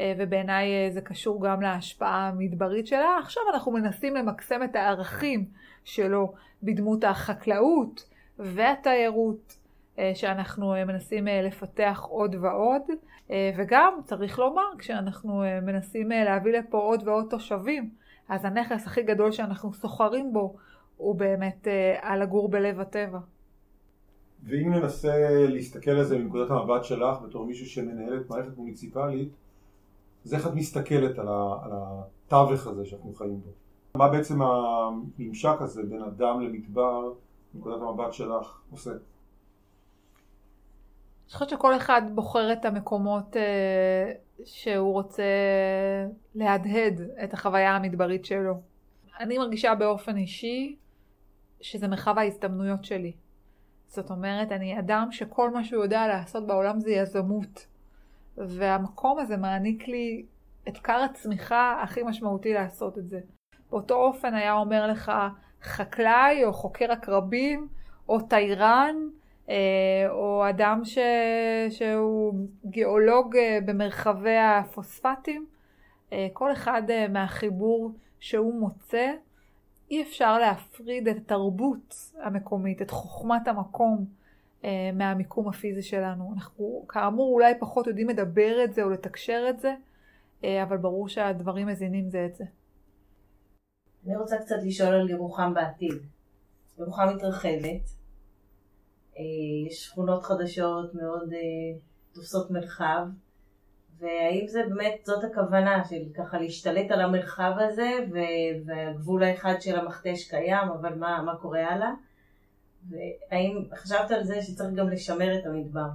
אה, 0.00 0.14
ובעיניי 0.18 0.66
אה, 0.66 0.90
זה 0.90 1.00
קשור 1.00 1.46
גם 1.46 1.62
להשפעה 1.62 2.28
המדברית 2.28 2.86
שלה. 2.86 3.18
עכשיו 3.22 3.42
אנחנו 3.52 3.72
מנסים 3.72 4.14
למקסם 4.14 4.62
את 4.62 4.76
הערכים 4.76 5.44
שלו 5.84 6.32
בדמות 6.62 7.04
החקלאות 7.04 8.08
והתיירות 8.38 9.56
שאנחנו 10.14 10.74
אה, 10.74 10.84
מנסים 10.84 11.28
אה, 11.28 11.42
לפתח 11.42 12.06
עוד 12.08 12.36
ועוד, 12.40 12.82
וגם 13.56 13.92
צריך 14.04 14.38
לומר, 14.38 14.62
כשאנחנו 14.78 15.42
מנסים 15.62 16.08
להביא 16.08 16.58
לפה 16.58 16.78
עוד 16.78 17.08
ועוד 17.08 17.26
תושבים, 17.30 17.90
אז 18.28 18.44
הנכס 18.44 18.86
הכי 18.86 19.02
גדול 19.02 19.32
שאנחנו 19.32 19.72
סוחרים 19.72 20.32
בו 20.32 20.56
הוא 20.96 21.16
באמת 21.16 21.68
על 22.00 22.22
לגור 22.22 22.48
בלב 22.48 22.80
הטבע. 22.80 23.18
ואם 24.44 24.74
ננסה 24.74 25.46
להסתכל 25.48 25.90
על 25.90 26.04
זה 26.04 26.18
מנקודת 26.18 26.50
המבט 26.50 26.84
שלך 26.84 27.18
בתור 27.22 27.46
מישהו 27.46 27.66
שמנהלת 27.66 28.30
מערכת 28.30 28.56
מוניציפלית, 28.56 29.28
אז 30.24 30.34
איך 30.34 30.46
את 30.46 30.54
מסתכלת 30.54 31.18
על, 31.18 31.28
התווך 31.28 32.66
הזה 32.66 32.84
שאנחנו 32.84 33.14
חיים 33.14 33.40
בו? 33.40 33.50
מה 33.98 34.08
בעצם 34.08 34.42
הממשק 34.42 35.56
הזה 35.60 35.82
בין 35.82 36.02
אדם 36.02 36.40
למדבר, 36.40 37.12
מנקודת 37.54 37.82
המבט 37.82 38.12
שלך, 38.12 38.60
עושה? 38.70 38.90
אני 41.32 41.38
חושבת 41.38 41.48
שכל 41.48 41.76
אחד 41.76 42.02
בוחר 42.14 42.52
את 42.52 42.64
המקומות 42.64 43.36
אה, 43.36 44.12
שהוא 44.44 44.92
רוצה 44.92 45.22
להדהד 46.34 47.00
את 47.24 47.34
החוויה 47.34 47.76
המדברית 47.76 48.24
שלו. 48.24 48.54
אני 49.20 49.38
מרגישה 49.38 49.74
באופן 49.74 50.16
אישי 50.16 50.76
שזה 51.60 51.88
מרחב 51.88 52.18
ההזדמנויות 52.18 52.84
שלי. 52.84 53.12
זאת 53.88 54.10
אומרת, 54.10 54.52
אני 54.52 54.78
אדם 54.78 55.08
שכל 55.10 55.50
מה 55.50 55.64
שהוא 55.64 55.82
יודע 55.82 56.06
לעשות 56.06 56.46
בעולם 56.46 56.80
זה 56.80 56.90
יזמות. 56.90 57.66
והמקום 58.36 59.18
הזה 59.18 59.36
מעניק 59.36 59.88
לי 59.88 60.26
את 60.68 60.78
כר 60.78 61.06
הצמיחה 61.10 61.80
הכי 61.82 62.02
משמעותי 62.02 62.52
לעשות 62.52 62.98
את 62.98 63.08
זה. 63.08 63.20
באותו 63.70 63.94
אופן 63.94 64.34
היה 64.34 64.52
אומר 64.52 64.86
לך 64.86 65.12
חקלאי 65.62 66.44
או 66.44 66.52
חוקר 66.52 66.92
עקרבים 66.92 67.68
או 68.08 68.20
תיירן 68.20 68.96
או 70.08 70.48
אדם 70.48 70.80
ש... 70.84 70.98
שהוא 71.70 72.34
גיאולוג 72.66 73.36
אה, 73.36 73.58
במרחבי 73.64 74.36
הפוספטים. 74.36 75.46
אה, 76.12 76.28
כל 76.32 76.52
אחד 76.52 76.82
מהחיבור 77.10 77.92
שהוא 78.20 78.60
מוצא, 78.60 79.12
אי 79.90 80.02
אפשר 80.02 80.38
להפריד 80.38 81.08
את 81.08 81.16
התרבות 81.16 81.94
המקומית, 82.22 82.82
את 82.82 82.90
חוכמת 82.90 83.48
המקום 83.48 84.04
מהמיקום 84.94 85.48
הפיזי 85.48 85.82
שלנו. 85.82 86.32
אנחנו 86.34 86.84
כאמור 86.88 87.34
אולי 87.34 87.52
פחות 87.60 87.86
יודעים 87.86 88.08
לדבר 88.08 88.64
את 88.64 88.74
זה 88.74 88.82
או 88.82 88.90
לתקשר 88.90 89.46
את 89.50 89.60
זה, 89.60 89.74
אבל 90.62 90.76
ברור 90.76 91.08
שהדברים 91.08 91.66
מזינים 91.66 92.10
זה 92.10 92.26
את 92.26 92.34
זה. 92.34 92.44
אני 94.06 94.16
רוצה 94.16 94.36
קצת 94.38 94.56
לשאול 94.64 94.94
על 94.94 95.10
ירוחם 95.10 95.54
בעתיד. 95.54 95.98
ירוחם 96.78 97.08
מתרחבת, 97.16 97.64
אה, 97.64 98.01
יש 99.16 99.84
שכונות 99.84 100.22
חדשות 100.22 100.94
מאוד 100.94 101.32
אה, 101.32 101.78
תופסות 102.12 102.50
מרחב, 102.50 103.06
והאם 103.98 104.46
זה 104.46 104.62
באמת 104.68 105.00
זאת 105.04 105.24
הכוונה 105.24 105.84
של 105.84 106.02
ככה 106.16 106.38
להשתלט 106.38 106.90
על 106.90 107.00
המרחב 107.00 107.52
הזה 107.58 107.90
והגבול 108.66 109.22
האחד 109.24 109.54
של 109.60 109.78
המכתש 109.78 110.30
קיים, 110.30 110.68
אבל 110.68 110.94
מה, 110.94 111.22
מה 111.22 111.36
קורה 111.36 111.68
הלאה? 111.68 111.90
והאם 112.88 113.64
חשבת 113.74 114.10
על 114.10 114.24
זה 114.24 114.42
שצריך 114.42 114.74
גם 114.74 114.88
לשמר 114.88 115.38
את 115.38 115.46
המדבר? 115.46 115.88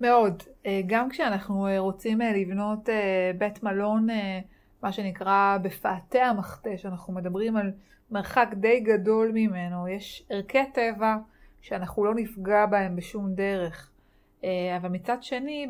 מאוד. 0.00 0.42
אה, 0.66 0.80
גם 0.86 1.10
כשאנחנו 1.10 1.66
רוצים 1.78 2.18
לבנות 2.20 2.88
בית 3.38 3.62
מלון, 3.62 4.06
מה 4.82 4.92
שנקרא 4.92 5.58
בפאתי 5.62 6.20
המכתש, 6.20 6.86
אנחנו 6.86 7.12
מדברים 7.12 7.56
על 7.56 7.72
מרחק 8.10 8.48
די 8.54 8.80
גדול 8.80 9.30
ממנו, 9.34 9.88
יש 9.88 10.26
ערכי 10.30 10.72
טבע 10.74 11.16
שאנחנו 11.60 12.04
לא 12.04 12.14
נפגע 12.14 12.66
בהם 12.66 12.96
בשום 12.96 13.34
דרך. 13.34 13.90
אה, 14.44 14.76
אבל 14.76 14.88
מצד 14.88 15.22
שני, 15.22 15.66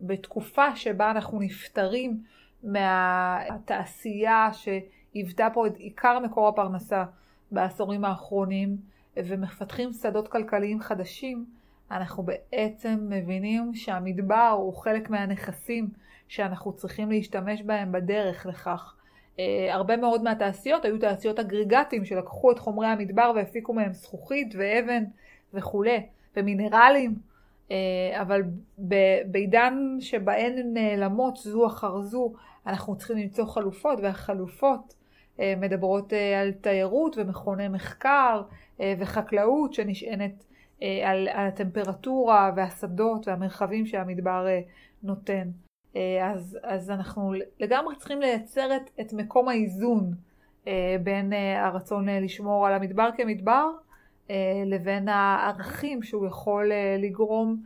בתקופה 0.00 0.76
שבה 0.76 1.10
אנחנו 1.10 1.40
נפטרים 1.40 2.22
מהתעשייה 2.62 4.48
שהיוותה 4.52 5.48
פה 5.54 5.66
את 5.66 5.76
עיקר 5.76 6.18
מקור 6.18 6.48
הפרנסה 6.48 7.04
בעשורים 7.50 8.04
האחרונים, 8.04 8.76
ומפתחים 9.16 9.92
שדות 9.92 10.28
כלכליים 10.28 10.80
חדשים, 10.80 11.46
אנחנו 11.90 12.22
בעצם 12.22 12.98
מבינים 13.08 13.74
שהמדבר 13.74 14.54
הוא 14.58 14.74
חלק 14.74 15.10
מהנכסים 15.10 15.88
שאנחנו 16.28 16.72
צריכים 16.72 17.10
להשתמש 17.10 17.62
בהם 17.62 17.92
בדרך 17.92 18.46
לכך. 18.46 18.94
Uh, 19.38 19.40
הרבה 19.72 19.96
מאוד 19.96 20.22
מהתעשיות 20.22 20.84
היו 20.84 20.98
תעשיות 20.98 21.38
אגריגטים 21.38 22.04
שלקחו 22.04 22.52
את 22.52 22.58
חומרי 22.58 22.86
המדבר 22.86 23.32
והפיקו 23.36 23.74
מהם 23.74 23.92
זכוכית 23.92 24.54
ואבן 24.58 25.04
וכולי, 25.54 26.06
ומינרלים, 26.36 27.14
uh, 27.68 27.72
אבל 28.12 28.42
בעידן 29.26 29.96
שבהן 30.00 30.58
הן 30.58 30.72
נעלמות 30.74 31.36
זו 31.36 31.66
אחר 31.66 32.00
זו, 32.00 32.32
אנחנו 32.66 32.96
צריכים 32.96 33.16
למצוא 33.16 33.44
חלופות, 33.44 33.98
והחלופות 34.02 34.94
uh, 35.36 35.40
מדברות 35.56 36.12
על 36.40 36.52
תיירות 36.52 37.18
ומכוני 37.18 37.68
מחקר 37.68 38.42
וחקלאות 38.98 39.74
שנשענת 39.74 40.44
על, 40.80 41.28
על 41.28 41.46
הטמפרטורה 41.46 42.52
והשדות 42.56 43.28
והמרחבים 43.28 43.86
שהמדבר 43.86 44.46
נותן. 45.02 45.50
אה, 45.96 46.30
אז, 46.32 46.58
אז 46.62 46.90
אנחנו 46.90 47.32
לגמרי 47.60 47.96
צריכים 47.96 48.20
לייצר 48.20 48.76
את, 48.76 48.90
את 49.00 49.12
מקום 49.12 49.48
האיזון 49.48 50.14
אה, 50.66 50.96
בין 51.02 51.32
אה, 51.32 51.66
הרצון 51.66 52.08
לשמור 52.08 52.66
על 52.66 52.74
המדבר 52.74 53.08
כמדבר 53.16 53.70
לבין 54.66 55.08
הערכים 55.08 56.02
שהוא 56.02 56.26
יכול 56.26 56.70
לגרום, 56.98 57.62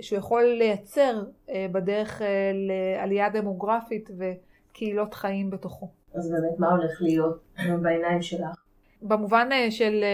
שהוא 0.00 0.18
יכול 0.18 0.44
לייצר 0.44 1.24
בדרך 1.72 2.22
לעלייה 2.54 3.28
דמוגרפית 3.28 4.10
וקהילות 4.18 5.14
חיים 5.14 5.50
בתוכו. 5.50 5.88
אז 6.14 6.30
באמת 6.30 6.58
מה 6.58 6.70
הולך 6.70 7.02
להיות 7.02 7.40
בעיניים 7.82 8.22
שלך? 8.22 8.64
במובן 9.02 9.48
של, 9.70 10.04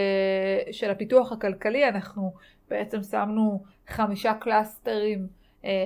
של 0.71 0.91
הפיתוח 0.91 1.33
הכלכלי 1.33 1.89
אנחנו 1.89 2.33
בעצם 2.71 3.03
שמנו 3.03 3.63
חמישה 3.89 4.35
קלאסטרים 4.35 5.27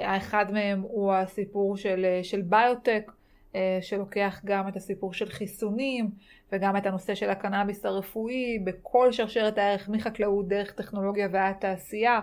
האחד 0.03 0.53
מהם 0.53 0.81
הוא 0.81 1.13
הסיפור 1.13 1.77
של, 1.77 2.05
אה, 2.05 2.25
של 2.25 2.43
ביוטק, 2.43 3.13
אה, 3.55 3.79
שלוקח 3.81 4.41
גם 4.45 4.69
את 4.69 4.77
הסיפור 4.77 5.13
של 5.13 5.29
חיסונים 5.29 6.11
וגם 6.53 6.77
את 6.77 6.87
הנושא 6.87 7.15
של 7.15 7.31
הקנאביס 7.31 7.87
הרפואי 7.87 8.59
בכל 8.65 9.13
שרשרת 9.13 9.59
הערך 9.59 9.89
מחקלאות 9.89 10.49
דרך 10.49 10.73
טכנולוגיה 10.73 11.29
ועד 11.33 11.55
תעשייה, 11.61 12.21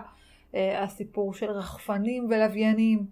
הסיפור 0.54 1.34
של 1.34 1.50
רחפנים 1.50 2.26
ולוויינים, 2.30 3.06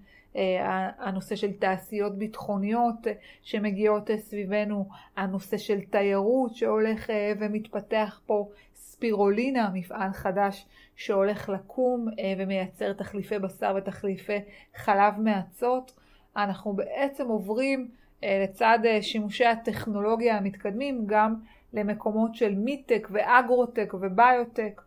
הנושא 0.99 1.37
של 1.37 1.53
תעשיות 1.53 2.19
ביטחוניות 2.19 3.07
שמגיעות 3.43 4.11
סביבנו, 4.17 4.89
הנושא 5.17 5.57
של 5.57 5.81
תיירות 5.81 6.55
שהולך 6.55 7.11
ומתפתח 7.39 8.21
פה, 8.27 8.49
ספירולינה, 8.97 9.71
מפעל 9.75 10.13
חדש 10.13 10.67
שהולך 10.97 11.49
לקום 11.49 12.09
אה, 12.19 12.35
ומייצר 12.39 12.93
תחליפי 12.93 13.39
בשר 13.39 13.75
ותחליפי 13.79 14.39
חלב 14.77 15.15
מאצות. 15.19 15.93
אנחנו 16.37 16.73
בעצם 16.73 17.29
עוברים 17.29 17.91
אה, 18.25 18.41
לצד 18.45 18.79
אה, 18.85 19.03
שימושי 19.03 19.45
הטכנולוגיה 19.45 20.37
המתקדמים 20.37 21.03
גם 21.07 21.35
למקומות 21.73 22.35
של 22.35 22.55
מיטק 22.55 23.09
ואגרוטק 23.11 23.95
וביוטק 23.95 24.83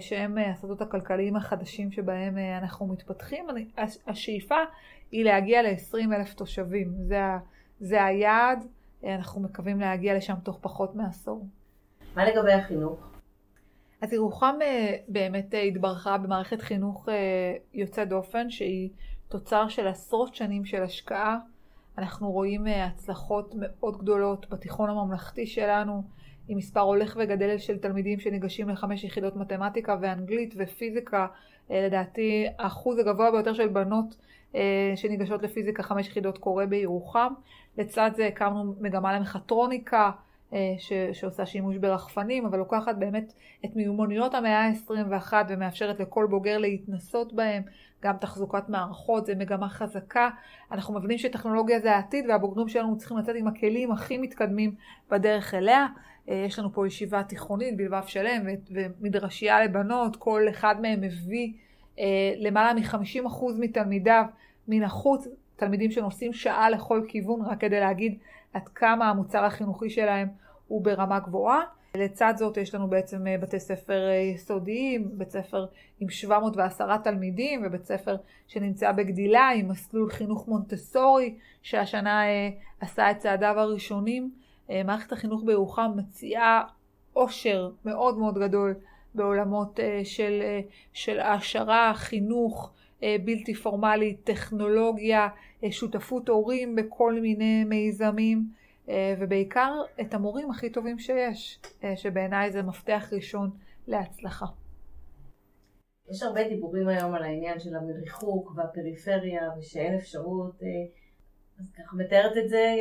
שהם 0.00 0.38
השדות 0.38 0.80
הכלכליים 0.80 1.36
החדשים 1.36 1.92
שבהם 1.92 2.38
אנחנו 2.38 2.86
מתפתחים. 2.86 3.46
השאיפה 4.06 4.56
היא 5.12 5.24
להגיע 5.24 5.62
ל-20 5.62 6.14
אלף 6.14 6.34
תושבים, 6.34 6.92
זה, 6.98 7.20
זה 7.80 8.04
היעד, 8.04 8.66
אנחנו 9.04 9.40
מקווים 9.40 9.80
להגיע 9.80 10.14
לשם 10.14 10.34
תוך 10.42 10.58
פחות 10.60 10.94
מעשור. 10.94 11.46
מה 12.16 12.24
לגבי 12.24 12.52
החינוך? 12.52 13.07
אז 14.00 14.12
ירוחם 14.12 14.56
אה, 14.62 14.96
באמת 15.08 15.54
אה, 15.54 15.62
התברכה 15.62 16.18
במערכת 16.18 16.60
חינוך 16.60 17.08
אה, 17.08 17.14
יוצא 17.74 18.04
דופן 18.04 18.50
שהיא 18.50 18.90
תוצר 19.28 19.68
של 19.68 19.86
עשרות 19.86 20.34
שנים 20.34 20.64
של 20.64 20.82
השקעה. 20.82 21.38
אנחנו 21.98 22.32
רואים 22.32 22.66
הצלחות 22.66 23.54
מאוד 23.58 23.98
גדולות 23.98 24.50
בתיכון 24.50 24.90
הממלכתי 24.90 25.46
שלנו, 25.46 26.02
עם 26.48 26.58
מספר 26.58 26.80
הולך 26.80 27.16
וגדל 27.20 27.58
של 27.58 27.78
תלמידים 27.78 28.20
שניגשים 28.20 28.68
לחמש 28.68 29.04
יחידות 29.04 29.36
מתמטיקה 29.36 29.96
ואנגלית 30.00 30.54
ופיזיקה. 30.56 31.26
לדעתי 31.70 32.46
האחוז 32.58 32.98
הגבוה 32.98 33.30
ביותר 33.30 33.54
של 33.54 33.68
בנות 33.68 34.16
שניגשות 34.96 35.42
לפיזיקה 35.42 35.82
חמש 35.82 36.06
יחידות 36.06 36.38
קורה 36.38 36.66
בירוחם. 36.66 37.32
לצד 37.78 38.10
זה 38.16 38.26
הקמנו 38.26 38.74
מגמה 38.80 39.18
למכטרוניקה. 39.18 40.10
אה, 40.52 40.74
ש, 40.78 40.92
שעושה 41.12 41.46
שימוש 41.46 41.76
ברחפנים, 41.76 42.46
אבל 42.46 42.58
לוקחת 42.58 42.96
באמת 42.96 43.32
את 43.64 43.76
מיומנויות 43.76 44.34
המאה 44.34 44.66
ה-21 44.66 45.32
ומאפשרת 45.48 46.00
לכל 46.00 46.26
בוגר 46.30 46.58
להתנסות 46.58 47.32
בהם, 47.32 47.62
גם 48.02 48.16
תחזוקת 48.20 48.68
מערכות, 48.68 49.26
זה 49.26 49.34
מגמה 49.34 49.68
חזקה. 49.68 50.30
אנחנו 50.72 50.94
מבינים 50.94 51.18
שטכנולוגיה 51.18 51.80
זה 51.80 51.92
העתיד 51.92 52.24
והבוגרים 52.28 52.68
שלנו 52.68 52.98
צריכים 52.98 53.18
לצאת 53.18 53.36
עם 53.38 53.46
הכלים 53.46 53.92
הכי 53.92 54.18
מתקדמים 54.18 54.74
בדרך 55.10 55.54
אליה. 55.54 55.86
אה, 56.28 56.44
יש 56.46 56.58
לנו 56.58 56.72
פה 56.72 56.86
ישיבה 56.86 57.22
תיכונית 57.22 57.76
בלבב 57.76 58.02
שלם 58.06 58.46
ומדרשייה 58.70 59.64
לבנות, 59.64 60.16
כל 60.16 60.46
אחד 60.50 60.80
מהם 60.80 61.00
מביא 61.00 61.52
אה, 61.98 62.32
למעלה 62.36 62.80
מ-50% 62.80 63.44
מתלמידיו 63.58 64.24
מן 64.68 64.82
החוץ, 64.82 65.28
תלמידים 65.56 65.90
שנוסעים 65.90 66.32
שעה 66.32 66.70
לכל 66.70 67.02
כיוון 67.08 67.42
רק 67.42 67.60
כדי 67.60 67.80
להגיד 67.80 68.18
עד 68.52 68.68
כמה 68.68 69.10
המוצר 69.10 69.44
החינוכי 69.44 69.90
שלהם 69.90 70.28
הוא 70.68 70.84
ברמה 70.84 71.18
גבוהה. 71.18 71.60
לצד 71.94 72.34
זאת 72.36 72.56
יש 72.56 72.74
לנו 72.74 72.88
בעצם 72.88 73.26
אה, 73.26 73.38
בתי 73.38 73.60
ספר 73.60 74.08
אה, 74.08 74.14
יסודיים, 74.14 75.08
בית 75.12 75.30
ספר 75.30 75.66
עם 76.00 76.10
710 76.10 76.96
תלמידים 76.96 77.62
ובית 77.66 77.84
ספר 77.84 78.16
שנמצא 78.46 78.92
בגדילה 78.92 79.50
עם 79.56 79.68
מסלול 79.68 80.10
חינוך 80.10 80.48
מונטסורי 80.48 81.34
שהשנה 81.62 82.26
אה, 82.26 82.50
עשה 82.80 83.10
את 83.10 83.18
צעדיו 83.18 83.54
הראשונים. 83.58 84.30
מערכת 84.84 85.12
החינוך 85.12 85.42
בירוחם 85.44 85.92
מציעה 85.96 86.62
עושר 87.12 87.70
מאוד 87.84 88.18
מאוד 88.18 88.38
גדול 88.38 88.74
בעולמות 89.14 89.80
של, 90.04 90.42
של 90.92 91.20
העשרה, 91.20 91.92
חינוך 91.94 92.72
בלתי 93.02 93.54
פורמלי, 93.54 94.16
טכנולוגיה, 94.16 95.28
שותפות 95.70 96.28
הורים 96.28 96.76
בכל 96.76 97.20
מיני 97.20 97.64
מיזמים, 97.64 98.48
אה, 98.88 99.14
ובעיקר 99.18 99.72
את 100.00 100.14
המורים 100.14 100.50
הכי 100.50 100.70
טובים 100.70 100.98
שיש, 100.98 101.60
אה, 101.84 101.96
שבעיניי 101.96 102.52
זה 102.52 102.62
מפתח 102.62 103.08
ראשון 103.12 103.50
להצלחה. 103.86 104.46
יש 106.10 106.22
הרבה 106.22 106.48
דיבורים 106.48 106.88
היום 106.88 107.14
על 107.14 107.22
העניין 107.22 107.60
של 107.60 107.76
המריחוק 107.76 108.52
והפריפריה 108.56 109.42
ושאין 109.58 109.94
אפשרות, 109.94 110.62
אה, 110.62 110.68
אז 111.60 111.72
ככה 111.72 111.96
מתארת 111.96 112.36
את 112.44 112.48
זה 112.48 112.74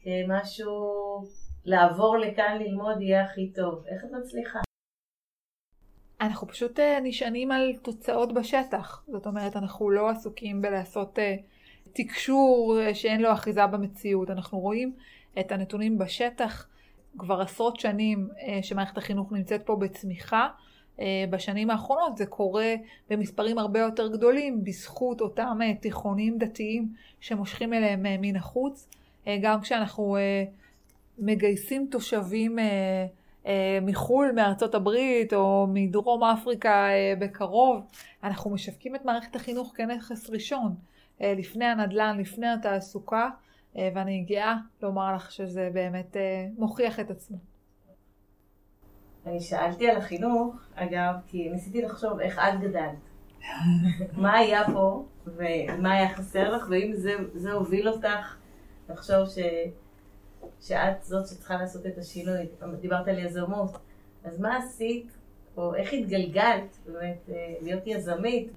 כמשהו, 0.00 0.74
לעבור 1.64 2.18
לכאן 2.18 2.58
ללמוד 2.60 3.00
יהיה 3.00 3.24
הכי 3.24 3.52
טוב. 3.52 3.84
איך 3.86 4.04
את 4.04 4.10
מצליחה? 4.10 4.60
אנחנו 6.20 6.48
פשוט 6.48 6.80
אה, 6.80 6.98
נשענים 7.02 7.52
על 7.52 7.76
תוצאות 7.82 8.34
בשטח. 8.34 9.04
זאת 9.08 9.26
אומרת, 9.26 9.56
אנחנו 9.56 9.90
לא 9.90 10.10
עסוקים 10.10 10.62
בלעשות 10.62 11.18
אה, 11.18 11.36
תקשור 11.92 12.78
שאין 12.94 13.20
לו 13.20 13.32
אחיזה 13.32 13.66
במציאות. 13.66 14.30
אנחנו 14.30 14.58
רואים 14.58 14.92
את 15.40 15.52
הנתונים 15.52 15.98
בשטח 15.98 16.66
כבר 17.18 17.40
עשרות 17.40 17.80
שנים 17.80 18.28
שמערכת 18.62 18.98
החינוך 18.98 19.32
נמצאת 19.32 19.62
פה 19.66 19.76
בצמיחה. 19.76 20.48
אה, 21.00 21.24
בשנים 21.30 21.70
האחרונות 21.70 22.16
זה 22.16 22.26
קורה 22.26 22.74
במספרים 23.10 23.58
הרבה 23.58 23.80
יותר 23.80 24.08
גדולים 24.08 24.64
בזכות 24.64 25.20
אותם 25.20 25.58
אה, 25.62 25.74
תיכונים 25.74 26.38
דתיים 26.38 26.88
שמושכים 27.20 27.74
אליהם 27.74 28.06
אה, 28.06 28.16
מן 28.20 28.36
החוץ. 28.36 28.88
גם 29.42 29.60
כשאנחנו 29.60 30.16
מגייסים 31.18 31.88
תושבים 31.90 32.58
מחו"ל, 33.82 34.32
מארצות 34.34 34.74
הברית 34.74 35.32
או 35.32 35.66
מדרום 35.68 36.24
אפריקה 36.24 36.86
בקרוב, 37.18 37.86
אנחנו 38.24 38.50
משווקים 38.50 38.96
את 38.96 39.04
מערכת 39.04 39.36
החינוך 39.36 39.72
כנכס 39.76 40.30
ראשון, 40.30 40.74
לפני 41.20 41.64
הנדל"ן, 41.64 42.16
לפני 42.20 42.46
התעסוקה, 42.48 43.28
ואני 43.76 44.24
גאה 44.28 44.56
לומר 44.82 45.14
לך 45.14 45.32
שזה 45.32 45.70
באמת 45.72 46.16
מוכיח 46.58 47.00
את 47.00 47.10
עצמו. 47.10 47.36
אני 49.26 49.40
שאלתי 49.40 49.90
על 49.90 49.96
החינוך, 49.96 50.54
אגב, 50.74 51.14
כי 51.26 51.48
ניסיתי 51.50 51.82
לחשוב 51.82 52.20
איך 52.20 52.38
את 52.38 52.60
גדלת. 52.60 53.10
מה 54.22 54.36
היה 54.36 54.62
פה, 54.72 55.04
ומה 55.26 55.92
היה 55.92 56.08
חסר 56.08 56.50
לך, 56.50 56.66
ואם 56.70 56.92
זה, 56.94 57.12
זה 57.34 57.52
הוביל 57.52 57.88
אותך 57.88 58.36
לחשוב 58.88 59.28
ש, 59.28 59.38
שאת 60.60 61.02
זאת 61.02 61.26
שצריכה 61.26 61.56
לעשות 61.56 61.86
את 61.86 61.98
השינוי. 61.98 62.46
דיברת 62.80 63.08
על 63.08 63.18
יזמות. 63.18 63.70
אז 64.24 64.40
מה 64.40 64.56
עשית, 64.56 65.06
או 65.56 65.74
איך 65.74 65.92
התגלגלת 65.92 66.78
באמת 66.86 67.28
אה, 67.28 67.54
להיות 67.62 67.82
יזמית? 67.86 68.50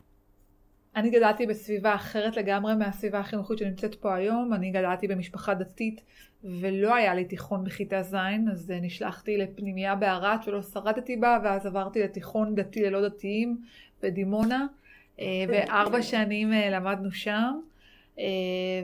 אני 0.95 1.09
גדלתי 1.09 1.45
בסביבה 1.45 1.95
אחרת 1.95 2.37
לגמרי 2.37 2.75
מהסביבה 2.75 3.19
החינוכית 3.19 3.57
שנמצאת 3.57 3.95
פה 3.95 4.15
היום. 4.15 4.53
אני 4.53 4.71
גדלתי 4.71 5.07
במשפחה 5.07 5.53
דתית 5.53 6.01
ולא 6.43 6.95
היה 6.95 7.15
לי 7.15 7.25
תיכון 7.25 7.63
בכיתה 7.63 8.03
ז', 8.03 8.15
אז 8.51 8.71
אה, 8.71 8.79
נשלחתי 8.81 9.37
לפנימייה 9.37 9.95
בערד 9.95 10.37
שלא 10.41 10.61
שרדתי 10.61 11.17
בה, 11.17 11.39
ואז 11.43 11.65
עברתי 11.65 12.03
לתיכון 12.03 12.55
דתי 12.55 12.83
ללא 12.83 13.07
דתיים 13.07 13.61
בדימונה, 14.01 14.65
אה, 15.19 15.25
וארבע 15.47 16.01
שנים 16.01 16.51
למדנו 16.51 17.11
שם. 17.11 17.59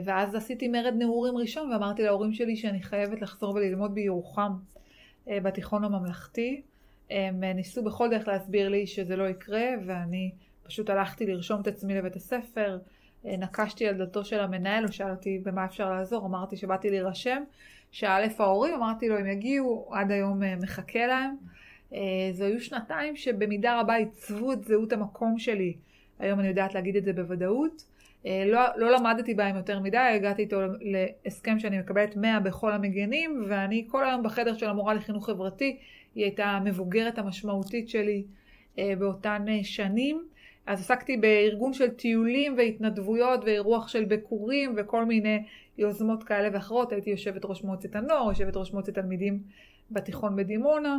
ואז 0.04 0.34
עשיתי 0.34 0.68
מרד 0.68 0.94
נעורים 0.98 1.36
ראשון 1.36 1.72
ואמרתי 1.72 2.02
להורים 2.02 2.32
שלי 2.32 2.56
שאני 2.56 2.82
חייבת 2.82 3.22
לחזור 3.22 3.54
וללמוד 3.54 3.94
בירוחם 3.94 4.52
בתיכון 5.26 5.84
הממלכתי. 5.84 6.62
הם 7.10 7.44
ניסו 7.44 7.82
בכל 7.82 8.10
דרך 8.10 8.28
להסביר 8.28 8.68
לי 8.68 8.86
שזה 8.86 9.16
לא 9.16 9.28
יקרה 9.28 9.66
ואני 9.86 10.30
פשוט 10.62 10.90
הלכתי 10.90 11.26
לרשום 11.26 11.60
את 11.60 11.66
עצמי 11.66 11.94
לבית 11.94 12.16
הספר, 12.16 12.78
אה, 13.26 13.36
נקשתי 13.36 13.88
על 13.88 13.94
דלתו 13.94 14.24
של 14.24 14.40
המנהל, 14.40 14.84
הוא 14.84 14.92
שאל 14.92 15.10
אותי 15.10 15.38
במה 15.38 15.64
אפשר 15.64 15.90
לעזור, 15.90 16.26
אמרתי 16.26 16.56
שבאתי 16.56 16.90
להירשם, 16.90 17.42
איפה 18.02 18.44
ההורים, 18.44 18.74
אמרתי 18.74 19.08
לו 19.08 19.18
הם 19.18 19.26
יגיעו, 19.26 19.88
עד 19.92 20.10
היום 20.10 20.42
אה, 20.42 20.56
מחכה 20.56 21.06
להם. 21.06 21.36
אה, 21.94 21.98
זו 22.32 22.44
היו 22.44 22.60
שנתיים 22.60 23.16
שבמידה 23.16 23.80
רבה 23.80 23.94
עיצבו 23.94 24.52
את 24.52 24.64
זהות 24.64 24.92
המקום 24.92 25.38
שלי. 25.38 25.76
היום 26.18 26.40
אני 26.40 26.48
יודעת 26.48 26.74
להגיד 26.74 26.96
את 26.96 27.04
זה 27.04 27.12
בוודאות. 27.12 27.84
לא, 28.24 28.60
לא 28.76 28.90
למדתי 28.90 29.34
בהם 29.34 29.56
יותר 29.56 29.80
מדי, 29.80 29.96
הגעתי 29.96 30.42
איתו 30.42 30.60
להסכם 30.80 31.58
שאני 31.58 31.78
מקבלת 31.78 32.16
100 32.16 32.40
בכל 32.40 32.72
המגנים, 32.72 33.44
ואני 33.48 33.86
כל 33.88 34.04
היום 34.04 34.22
בחדר 34.22 34.54
של 34.56 34.68
המורה 34.68 34.94
לחינוך 34.94 35.26
חברתי, 35.26 35.76
היא 36.14 36.24
הייתה 36.24 36.44
המבוגרת 36.44 37.18
המשמעותית 37.18 37.88
שלי 37.88 38.24
באותן 38.76 39.44
שנים. 39.62 40.24
אז 40.66 40.80
עסקתי 40.80 41.16
בארגון 41.16 41.72
של 41.72 41.90
טיולים 41.90 42.54
והתנדבויות 42.56 43.40
ואירוח 43.44 43.88
של 43.88 44.04
ביקורים 44.04 44.74
וכל 44.76 45.04
מיני 45.04 45.42
יוזמות 45.78 46.22
כאלה 46.22 46.48
ואחרות. 46.52 46.92
הייתי 46.92 47.10
יושבת 47.10 47.44
ראש 47.44 47.64
מועצת 47.64 47.96
הנוער, 47.96 48.28
יושבת 48.28 48.56
ראש 48.56 48.72
מועצת 48.72 48.94
תלמידים 48.94 49.42
בתיכון 49.90 50.36
בדימונה. 50.36 50.98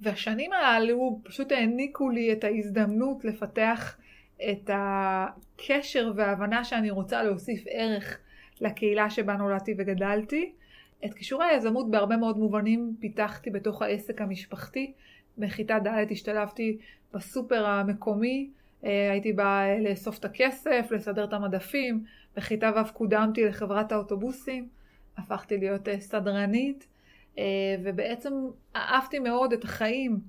והשנים 0.00 0.52
הללו 0.52 1.20
פשוט 1.22 1.52
העניקו 1.52 2.10
לי 2.10 2.32
את 2.32 2.44
ההזדמנות 2.44 3.24
לפתח 3.24 3.96
את 4.36 4.70
הקשר 4.72 6.12
וההבנה 6.16 6.64
שאני 6.64 6.90
רוצה 6.90 7.22
להוסיף 7.22 7.64
ערך 7.66 8.18
לקהילה 8.60 9.10
שבה 9.10 9.36
נולדתי 9.36 9.74
וגדלתי. 9.78 10.52
את 11.04 11.14
כישורי 11.14 11.46
היזמות 11.46 11.90
בהרבה 11.90 12.16
מאוד 12.16 12.38
מובנים 12.38 12.96
פיתחתי 13.00 13.50
בתוך 13.50 13.82
העסק 13.82 14.20
המשפחתי. 14.20 14.92
בכיתה 15.38 15.78
ד' 15.78 16.12
השתלבתי 16.12 16.78
בסופר 17.14 17.66
המקומי, 17.66 18.50
אה, 18.84 19.10
הייתי 19.10 19.32
באה 19.32 19.78
לאסוף 19.78 20.18
את 20.18 20.24
הכסף, 20.24 20.88
לסדר 20.90 21.24
את 21.24 21.32
המדפים, 21.32 22.04
בכיתה 22.36 22.70
ו' 22.76 22.92
קודמתי 22.92 23.44
לחברת 23.44 23.92
האוטובוסים, 23.92 24.68
הפכתי 25.16 25.58
להיות 25.58 25.88
אה, 25.88 26.00
סדרנית, 26.00 26.86
אה, 27.38 27.44
ובעצם 27.84 28.32
אהבתי 28.76 29.18
מאוד 29.18 29.52
את 29.52 29.64
החיים 29.64 30.20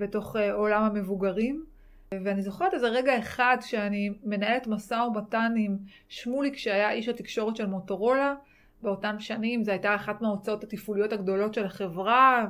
בתוך 0.00 0.36
עולם 0.52 0.82
המבוגרים. 0.82 1.64
ואני 2.14 2.42
זוכרת 2.42 2.74
איזה 2.74 2.88
רגע 2.88 3.18
אחד 3.18 3.56
שאני 3.60 4.10
מנהלת 4.24 4.66
משא 4.66 4.94
ומתן 4.94 5.54
עם 5.56 5.76
שמוליק 6.08 6.56
שהיה 6.56 6.90
איש 6.90 7.08
התקשורת 7.08 7.56
של 7.56 7.66
מוטורולה 7.66 8.34
באותן 8.82 9.20
שנים, 9.20 9.64
זו 9.64 9.70
הייתה 9.70 9.94
אחת 9.94 10.20
מההוצאות 10.20 10.64
התפעוליות 10.64 11.12
הגדולות 11.12 11.54
של 11.54 11.64
החברה, 11.64 12.46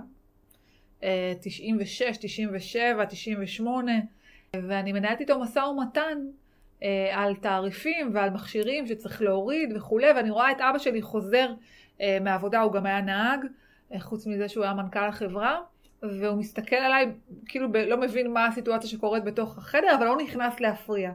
96, 1.41 2.17
97, 2.21 3.07
98, 3.07 3.93
ואני 4.57 4.93
מנהלת 4.93 5.21
איתו 5.21 5.41
משא 5.41 5.59
ומתן 5.59 6.19
אה, 6.83 7.11
על 7.13 7.37
תעריפים 7.37 8.11
ועל 8.15 8.31
מכשירים 8.31 8.87
שצריך 8.87 9.23
להוריד 9.23 9.73
וכולי, 9.77 10.07
ואני 10.17 10.31
רואה 10.31 10.51
את 10.51 10.61
אבא 10.61 10.79
שלי 10.79 11.03
חוזר 11.03 11.53
אה, 12.01 12.19
מהעבודה, 12.21 12.61
הוא 12.61 12.73
גם 12.73 12.87
היה 12.87 13.01
נהג, 13.01 13.41
אה, 13.93 14.01
חוץ 14.01 14.27
מזה 14.27 14.49
שהוא 14.49 14.65
היה 14.65 14.75
מנכ"ל 14.75 15.09
החברה, 15.09 15.61
והוא 16.21 16.39
מסתכל 16.39 16.77
עליי, 16.77 17.13
כאילו 17.47 17.73
ב- 17.73 17.77
לא 17.77 17.97
מבין 17.97 18.33
מה 18.33 18.47
הסיטואציה 18.47 18.91
שקורית 18.91 19.25
בתוך 19.25 19.59
החדר, 19.59 19.95
אבל 19.99 20.07
לא 20.07 20.17
נכנס 20.17 20.61
להפריע. 20.61 21.13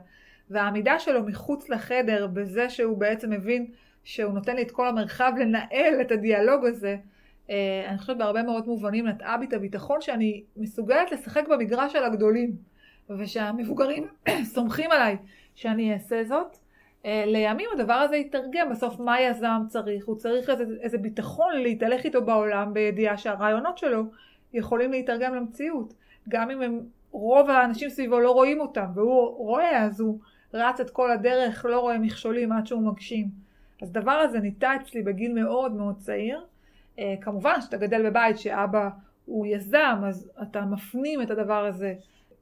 והעמידה 0.49 0.99
שלו 0.99 1.23
מחוץ 1.23 1.69
לחדר, 1.69 2.27
בזה 2.27 2.69
שהוא 2.69 2.97
בעצם 2.97 3.29
מבין 3.29 3.65
שהוא 4.03 4.33
נותן 4.33 4.55
לי 4.55 4.61
את 4.61 4.71
כל 4.71 4.87
המרחב 4.87 5.31
לנהל 5.39 6.01
את 6.01 6.11
הדיאלוג 6.11 6.65
הזה, 6.65 6.97
אה, 7.49 7.85
אני 7.89 7.97
חושבת 7.97 8.17
בהרבה 8.17 8.43
מאוד 8.43 8.67
מובנים 8.67 9.07
נטעה 9.07 9.37
בי 9.37 9.45
את 9.45 9.53
הביטחון 9.53 10.01
שאני 10.01 10.43
מסוגלת 10.57 11.11
לשחק 11.11 11.47
במגרש 11.47 11.93
של 11.93 12.03
הגדולים 12.03 12.51
ושהמבוגרים 13.09 14.07
סומכים 14.53 14.91
עליי 14.91 15.17
שאני 15.55 15.93
אעשה 15.93 16.23
זאת. 16.23 16.57
אה, 17.05 17.23
לימים 17.27 17.69
הדבר 17.73 17.93
הזה 17.93 18.15
יתרגם 18.15 18.69
בסוף 18.71 18.99
מה 18.99 19.21
יזם 19.21 19.61
צריך, 19.67 20.05
הוא 20.05 20.15
צריך 20.15 20.49
איזה, 20.49 20.63
איזה 20.81 20.97
ביטחון 20.97 21.53
להתהלך 21.53 22.05
איתו 22.05 22.25
בעולם 22.25 22.73
בידיעה 22.73 23.17
שהרעיונות 23.17 23.77
שלו 23.77 24.03
יכולים 24.53 24.91
להתרגם 24.91 25.35
למציאות 25.35 25.93
גם 26.29 26.51
אם 26.51 26.61
הם, 26.61 26.79
רוב 27.11 27.49
האנשים 27.49 27.89
סביבו 27.89 28.19
לא 28.19 28.31
רואים 28.31 28.59
אותם 28.59 28.85
והוא 28.95 29.37
רואה 29.37 29.83
אז 29.83 29.99
הוא 29.99 30.19
רץ 30.53 30.79
את 30.79 30.89
כל 30.89 31.11
הדרך 31.11 31.65
לא 31.65 31.79
רואה 31.79 31.99
מכשולים 31.99 32.51
עד 32.51 32.67
שהוא 32.67 32.91
מגשים 32.91 33.27
אז 33.81 33.89
הדבר 33.89 34.11
הזה 34.11 34.39
ניטע 34.39 34.75
אצלי 34.75 35.03
בגיל 35.03 35.33
מאוד 35.33 35.71
מאוד 35.71 35.97
צעיר 35.97 36.45
אה, 36.99 37.15
כמובן 37.21 37.61
שאתה 37.61 37.77
גדל 37.77 38.09
בבית 38.09 38.39
שאבא 38.39 38.89
הוא 39.25 39.45
יזם, 39.45 40.01
אז 40.07 40.31
אתה 40.41 40.61
מפנים 40.61 41.21
את 41.21 41.31
הדבר 41.31 41.65
הזה 41.65 41.93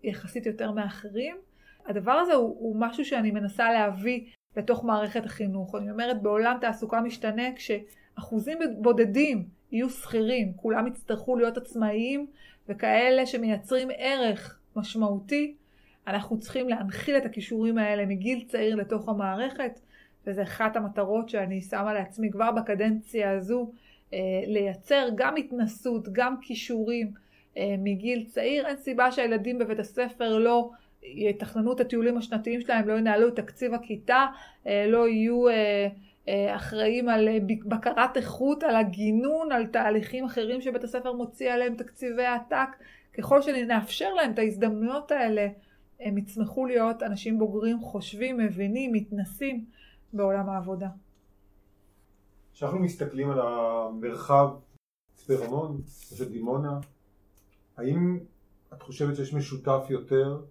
יחסית 0.04 0.45
יותר 0.45 0.72
מאחרים. 0.72 1.36
הדבר 1.86 2.12
הזה 2.12 2.34
הוא, 2.34 2.56
הוא 2.60 2.76
משהו 2.80 3.06
שאני 3.06 3.32
מנסה 3.32 3.72
להביא 3.72 4.26
לתוך 4.58 4.84
מערכת 4.84 5.26
החינוך. 5.26 5.76
אני 5.76 5.91
אומרת, 5.91 6.22
בעולם 6.22 6.58
תעסוקה 6.62 7.02
משתנה 7.02 7.43
כשאחוזים 7.56 8.58
בודדים 8.78 9.48
יהיו 9.71 9.89
שכירים, 9.89 10.53
כולם 10.55 10.88
יצטרכו 10.88 11.36
להיות 11.36 11.58
עצמאיים 11.58 12.27
וכאלה 12.69 13.25
שמייצרים 13.25 13.88
ערך 13.97 14.60
משמעותי. 14.75 15.53
אנחנו 16.08 16.39
צריכים 16.39 16.69
להנחיל 16.69 17.17
את 17.17 17.25
הכישורים 17.25 17.77
האלה 17.77 18.05
מגיל 18.05 18.43
צעיר 18.47 18.75
לתוך 18.75 19.10
המערכת, 19.10 19.79
וזה 20.27 20.43
אחת 20.43 20.75
המטרות 20.75 21.29
שאני 21.29 21.62
שמה 21.62 21.93
לעצמי 21.93 22.32
כבר 22.32 22.51
בקדנציה 22.51 23.32
הזו, 23.32 23.71
אה, 24.13 24.19
לייצר 24.47 25.08
גם 25.15 25.38
התנסות, 25.38 26.08
גם 26.12 26.36
כישורים 26.41 27.12
אה, 27.58 27.75
מגיל 27.77 28.25
צעיר. 28.27 28.67
אין 28.67 28.77
סיבה 28.77 29.12
שהילדים 29.12 29.60
בבית 29.60 29.79
הספר 29.79 30.38
לא 30.38 30.69
יתכננו 31.03 31.73
את 31.73 31.79
הטיולים 31.79 32.17
השנתיים 32.17 32.62
שלהם, 32.62 32.88
לא 32.88 32.93
ינהלו 32.93 33.27
את 33.27 33.36
תקציב 33.36 33.73
הכיתה, 33.73 34.25
אה, 34.67 34.86
לא 34.88 35.08
יהיו 35.08 35.43
אחראים 36.56 37.10
על 37.10 37.28
בקרת 37.65 38.18
איכות, 38.18 38.63
על 38.63 38.76
הגינון, 38.76 39.52
על 39.52 39.68
תהליכים 39.68 40.26
אחרים 40.26 40.62
שבית 40.62 40.84
הספר 40.84 41.13
מוציא 41.13 41.54
עליהם 41.54 41.76
תקציבי 41.76 42.26
עתק. 42.26 42.70
ככל 43.18 43.42
שנאפשר 43.42 44.13
להם 44.13 44.32
את 44.32 44.39
ההזדמנויות 44.39 45.12
האלה, 45.12 45.48
הם 46.00 46.18
יצמחו 46.18 46.65
להיות 46.65 47.04
אנשים 47.04 47.39
בוגרים, 47.39 47.80
חושבים, 47.82 48.38
מבינים, 48.38 48.94
מתנסים 48.94 49.65
בעולם 50.13 50.50
העבודה. 50.50 50.88
כשאנחנו 52.54 52.80
מסתכלים 52.80 53.30
על 53.30 53.39
המרחב 53.42 54.50
מצפה 55.13 55.34
רמון, 55.34 55.82
של 56.15 56.32
דימונה, 56.32 56.80
האם 57.78 58.20
את 58.74 58.82
חושבת 58.82 59.15
שיש 59.15 59.34
משותף 59.34 59.86
יותר 59.89 60.42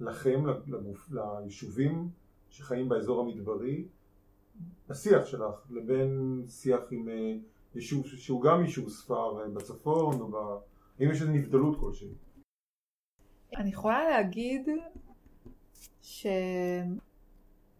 לכם, 0.00 0.46
לגוף, 0.46 1.10
ליישובים 1.12 2.08
שחיים 2.50 2.88
באזור 2.88 3.20
המדברי, 3.20 3.84
בשיח 4.88 5.26
שלך, 5.26 5.70
לבין 5.70 6.42
שיח 6.48 6.80
עם 6.90 7.08
אה, 7.08 7.34
יישוב 7.74 8.06
שהוא 8.06 8.42
גם 8.42 8.64
יישוב 8.64 8.88
ספר 8.88 9.42
אה, 9.42 9.48
בצפון, 9.48 10.20
או 10.20 10.28
ב... 10.28 10.34
האם 11.00 11.10
יש 11.10 11.22
איזו 11.22 11.32
נבדלות 11.32 11.80
כלשהי? 11.80 12.08
אני 13.56 13.70
יכולה 13.70 14.10
להגיד 14.10 14.68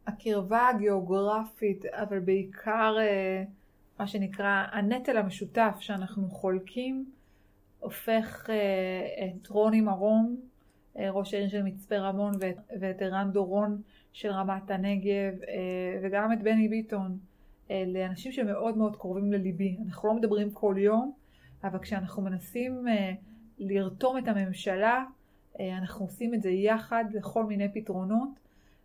שהקרבה 0.06 0.68
הגיאוגרפית, 0.68 1.84
אבל 1.86 2.18
בעיקר 2.18 2.96
אה, 2.98 3.44
מה 3.98 4.06
שנקרא 4.06 4.66
הנטל 4.72 5.16
המשותף 5.16 5.76
שאנחנו 5.80 6.30
חולקים, 6.30 7.10
הופך 7.80 8.50
את 9.36 9.46
רוני 9.46 9.80
מרום 9.80 10.40
ראש 11.12 11.34
העיר 11.34 11.48
של 11.48 11.62
מצפה 11.62 11.96
רמון 11.96 12.34
ואת 12.80 13.02
ערן 13.02 13.30
דורון 13.32 13.82
של 14.12 14.30
רמת 14.30 14.70
הנגב 14.70 15.42
אה, 15.48 15.98
וגם 16.02 16.32
את 16.32 16.42
בני 16.42 16.68
ביטון 16.68 17.18
אה, 17.70 17.84
לאנשים 17.86 18.32
שמאוד 18.32 18.76
מאוד 18.76 18.96
קרובים 18.96 19.32
לליבי. 19.32 19.76
אנחנו 19.86 20.08
לא 20.08 20.14
מדברים 20.14 20.50
כל 20.50 20.74
יום, 20.78 21.12
אבל 21.64 21.78
כשאנחנו 21.78 22.22
מנסים 22.22 22.84
לרתום 23.58 24.18
את 24.18 24.28
הממשלה, 24.28 25.04
אנחנו 25.60 26.04
עושים 26.04 26.34
את 26.34 26.42
זה 26.42 26.50
יחד 26.50 27.04
לכל 27.12 27.44
מיני 27.44 27.68
פתרונות. 27.74 28.28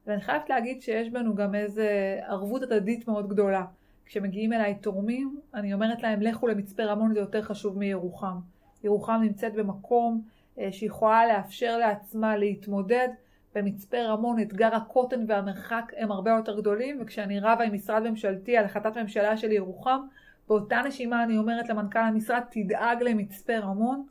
ואני 0.08 0.22
חייבת 0.22 0.50
להגיד 0.50 0.82
שיש 0.82 1.10
בנו 1.10 1.36
גם 1.36 1.56
איזו 1.56 1.82
ערבות 2.28 2.64
הדדית 2.64 3.08
מאוד 3.08 3.30
גדולה. 3.30 3.66
כשמגיעים 4.06 4.54
אליי 4.54 4.76
תורמים, 4.76 5.40
אני 5.54 5.74
אומרת 5.74 6.04
להם 6.04 6.22
לכו 6.22 6.48
למצפה 6.48 6.84
רמון 6.84 7.14
זה 7.14 7.20
יותר 7.20 7.42
חשוב 7.42 7.78
מירוחם. 7.78 8.40
ירוחם 8.84 9.20
נמצאת 9.24 9.54
במקום 9.54 10.22
אה, 10.26 10.41
שיכולה 10.72 11.28
לאפשר 11.28 11.78
לעצמה 11.78 12.38
להתמודד. 12.38 13.08
במצפה 13.56 13.98
רמון 14.04 14.40
אתגר 14.40 14.76
הקוטן 14.76 15.26
והמרחק 15.28 15.92
הם 15.98 16.12
הרבה 16.12 16.32
יותר 16.32 16.60
גדולים 16.60 16.98
וכשאני 17.02 17.40
רבה 17.40 17.64
עם 17.64 17.74
משרד 17.74 18.10
ממשלתי 18.10 18.58
על 18.58 18.66
החלטת 18.66 18.98
ממשלה 18.98 19.38
של 19.38 19.52
ירוחם 19.52 20.00
באותה 20.48 20.82
נשימה 20.88 21.24
אני 21.24 21.38
אומרת 21.38 21.70
למנכ"ל 21.70 22.00
המשרד 22.00 22.42
תדאג 22.52 23.04
למצפה 23.04 23.58
רמון. 23.58 24.06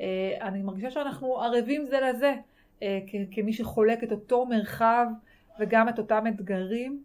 אה, 0.00 0.36
אני 0.40 0.62
מרגישה 0.62 0.90
שאנחנו 0.90 1.42
ערבים 1.42 1.86
זה 1.86 2.00
לזה 2.00 2.34
אה, 2.82 2.98
כמי 3.30 3.52
שחולק 3.52 4.04
את 4.04 4.12
אותו 4.12 4.46
מרחב 4.46 5.06
וגם 5.60 5.88
את 5.88 5.98
אותם 5.98 6.24
אתגרים. 6.28 7.02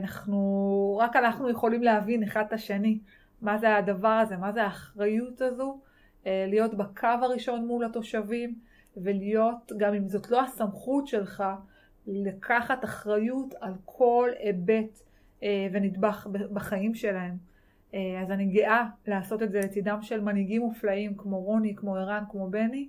אנחנו 0.00 0.98
רק 1.00 1.16
אנחנו 1.16 1.50
יכולים 1.50 1.82
להבין 1.82 2.22
אחד 2.22 2.44
את 2.48 2.52
השני 2.52 2.98
מה 3.42 3.58
זה 3.58 3.76
הדבר 3.76 4.08
הזה 4.08 4.36
מה 4.36 4.52
זה 4.52 4.62
האחריות 4.62 5.40
הזו. 5.40 5.78
אה, 5.80 5.91
להיות 6.26 6.74
בקו 6.74 7.06
הראשון 7.06 7.66
מול 7.66 7.84
התושבים 7.84 8.54
ולהיות, 8.96 9.72
גם 9.76 9.94
אם 9.94 10.08
זאת 10.08 10.30
לא 10.30 10.42
הסמכות 10.42 11.06
שלך, 11.06 11.44
לקחת 12.06 12.84
אחריות 12.84 13.54
על 13.60 13.72
כל 13.84 14.30
היבט 14.38 15.00
אה, 15.42 15.68
ונדבך 15.72 16.26
בחיים 16.52 16.94
שלהם. 16.94 17.36
אה, 17.94 18.20
אז 18.22 18.30
אני 18.30 18.46
גאה 18.46 18.86
לעשות 19.06 19.42
את 19.42 19.52
זה 19.52 19.60
לצידם 19.60 19.98
של 20.02 20.20
מנהיגים 20.20 20.62
מופלאים 20.62 21.14
כמו 21.16 21.40
רוני, 21.40 21.76
כמו 21.76 21.96
ערן, 21.96 22.24
כמו 22.30 22.50
בני, 22.50 22.88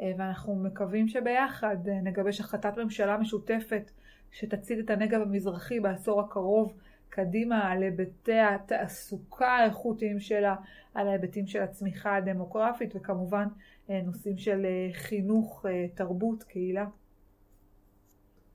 ואנחנו 0.00 0.56
מקווים 0.56 1.08
שביחד 1.08 1.76
נגבש 2.02 2.40
החלטת 2.40 2.78
ממשלה 2.78 3.16
משותפת 3.18 3.90
שתצעיד 4.32 4.78
את 4.78 4.90
הנגב 4.90 5.20
המזרחי 5.20 5.80
בעשור 5.80 6.20
הקרוב 6.20 6.72
קדימה 7.08 7.72
על 7.72 7.82
היבטי 7.82 8.38
התעסוקה 8.38 9.48
האיכותיים 9.48 10.20
שלה, 10.20 10.56
על 10.94 11.08
ההיבטים 11.08 11.46
של 11.46 11.62
הצמיחה 11.62 12.16
הדמוגרפית 12.16 12.96
וכמובן 12.96 13.48
אה, 13.90 14.00
נושאים 14.04 14.38
של 14.38 14.64
אה, 14.64 14.90
חינוך, 14.92 15.66
אה, 15.68 15.86
תרבות, 15.94 16.42
קהילה. 16.42 16.86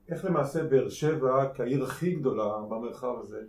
איך 0.08 0.24
למעשה 0.24 0.64
באר 0.64 0.88
שבע, 0.88 1.52
כעיר 1.54 1.84
הכי 1.84 2.14
גדולה 2.14 2.58
במרחב 2.68 3.18
הזה, 3.18 3.42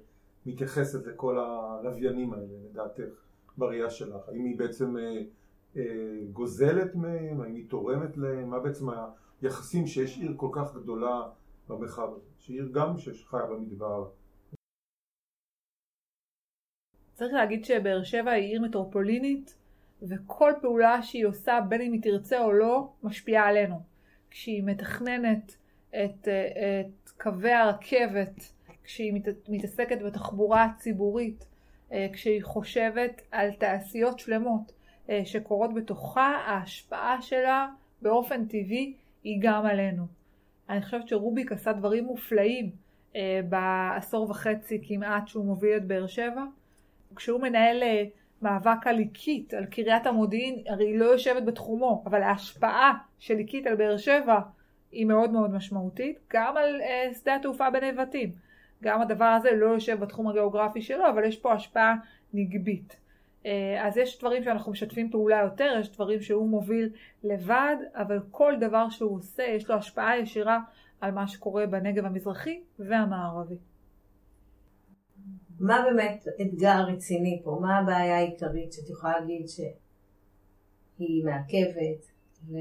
מתייחסת 0.45 1.07
לכל 1.07 1.39
הלוויינים 1.39 2.33
האלה, 2.33 2.45
לדעתך, 2.69 3.25
בראייה 3.57 3.89
שלך? 3.89 4.29
האם 4.29 4.45
היא 4.45 4.57
בעצם 4.59 4.97
אה, 4.97 5.21
אה, 5.77 5.83
גוזלת 6.31 6.95
מהם? 6.95 7.41
האם 7.41 7.55
היא 7.55 7.69
תורמת 7.69 8.17
להם? 8.17 8.49
מה 8.49 8.59
בעצם 8.59 8.85
היחסים 9.41 9.87
שיש 9.87 10.17
עיר 10.17 10.33
כל 10.37 10.49
כך 10.51 10.75
גדולה 10.75 11.21
במרחב 11.69 12.09
הזה? 12.15 12.29
שעיר 12.39 12.69
גם 12.71 12.97
שחיה 12.97 13.45
במדבר, 13.45 14.09
צריך 17.15 17.33
להגיד 17.33 17.65
שבאר 17.65 18.03
שבע 18.03 18.31
היא 18.31 18.49
עיר 18.49 18.61
מטרופולינית 18.61 19.55
וכל 20.01 20.51
פעולה 20.61 21.03
שהיא 21.03 21.25
עושה 21.25 21.59
בין 21.69 21.81
אם 21.81 21.93
היא 21.93 22.01
תרצה 22.01 22.43
או 22.43 22.53
לא 22.53 22.89
משפיעה 23.03 23.47
עלינו. 23.47 23.79
כשהיא 24.29 24.63
מתכננת 24.63 25.55
את, 25.89 26.27
את 26.27 27.09
קווי 27.17 27.53
הרכבת, 27.53 28.51
כשהיא 28.83 29.13
מת, 29.13 29.27
מתעסקת 29.49 30.01
בתחבורה 30.01 30.63
הציבורית, 30.63 31.45
אה, 31.91 32.07
כשהיא 32.13 32.43
חושבת 32.43 33.21
על 33.31 33.51
תעשיות 33.51 34.19
שלמות 34.19 34.71
אה, 35.09 35.21
שקורות 35.25 35.73
בתוכה, 35.73 36.41
ההשפעה 36.45 37.21
שלה 37.21 37.67
באופן 38.01 38.45
טבעי 38.45 38.93
היא 39.23 39.39
גם 39.41 39.65
עלינו. 39.65 40.05
אני 40.69 40.81
חושבת 40.81 41.07
שרוביק 41.07 41.51
עשה 41.51 41.73
דברים 41.73 42.05
מופלאים 42.05 42.71
אה, 43.15 43.39
בעשור 43.49 44.29
וחצי 44.29 44.81
כמעט 44.87 45.27
שהוא 45.27 45.45
מוביל 45.45 45.77
את 45.77 45.85
באר 45.87 46.07
שבע. 46.07 46.43
כשהוא 47.15 47.41
מנהל 47.41 47.83
אה, 47.83 48.03
מאבק 48.41 48.87
על 48.87 48.95
ליקית, 48.95 49.53
על 49.53 49.65
קריית 49.65 50.07
המודיעין, 50.07 50.63
הרי 50.67 50.85
היא 50.85 50.99
לא 50.99 51.05
יושבת 51.05 51.43
בתחומו, 51.43 52.03
אבל 52.05 52.23
ההשפעה 52.23 52.93
של 53.19 53.33
ליקית 53.33 53.67
על 53.67 53.75
באר 53.75 53.97
שבע 53.97 54.39
היא 54.91 55.05
מאוד 55.05 55.31
מאוד 55.31 55.51
משמעותית, 55.51 56.19
גם 56.33 56.57
על 56.57 56.81
uh, 56.81 57.15
שדה 57.15 57.35
התעופה 57.35 57.69
בנבטים. 57.69 58.31
גם 58.83 59.01
הדבר 59.01 59.25
הזה 59.25 59.51
לא 59.51 59.65
יושב 59.65 59.99
בתחום 59.99 60.27
הגיאוגרפי 60.27 60.81
שלו, 60.81 61.09
אבל 61.09 61.23
יש 61.23 61.37
פה 61.37 61.53
השפעה 61.53 61.95
נגבית. 62.33 62.95
Uh, 63.43 63.47
אז 63.81 63.97
יש 63.97 64.19
דברים 64.19 64.43
שאנחנו 64.43 64.71
משתפים 64.71 65.11
פעולה 65.11 65.41
יותר, 65.43 65.77
יש 65.79 65.91
דברים 65.91 66.21
שהוא 66.21 66.49
מוביל 66.49 66.89
לבד, 67.23 67.75
אבל 67.95 68.19
כל 68.31 68.53
דבר 68.59 68.89
שהוא 68.89 69.15
עושה 69.15 69.43
יש 69.43 69.69
לו 69.69 69.75
השפעה 69.75 70.19
ישירה 70.19 70.59
על 71.01 71.11
מה 71.11 71.27
שקורה 71.27 71.65
בנגב 71.65 72.05
המזרחי 72.05 72.59
והמערבי. 72.79 73.55
מה 75.59 75.85
באמת 75.89 76.25
אתגר 76.41 76.83
רציני 76.87 77.41
פה? 77.43 77.57
מה 77.61 77.77
הבעיה 77.77 78.17
העיקרית 78.17 78.73
שאת 78.73 78.89
יכולה 78.89 79.19
להגיד 79.19 79.47
שהיא 79.47 81.25
מעכבת 81.25 82.05
ו... 82.47 82.53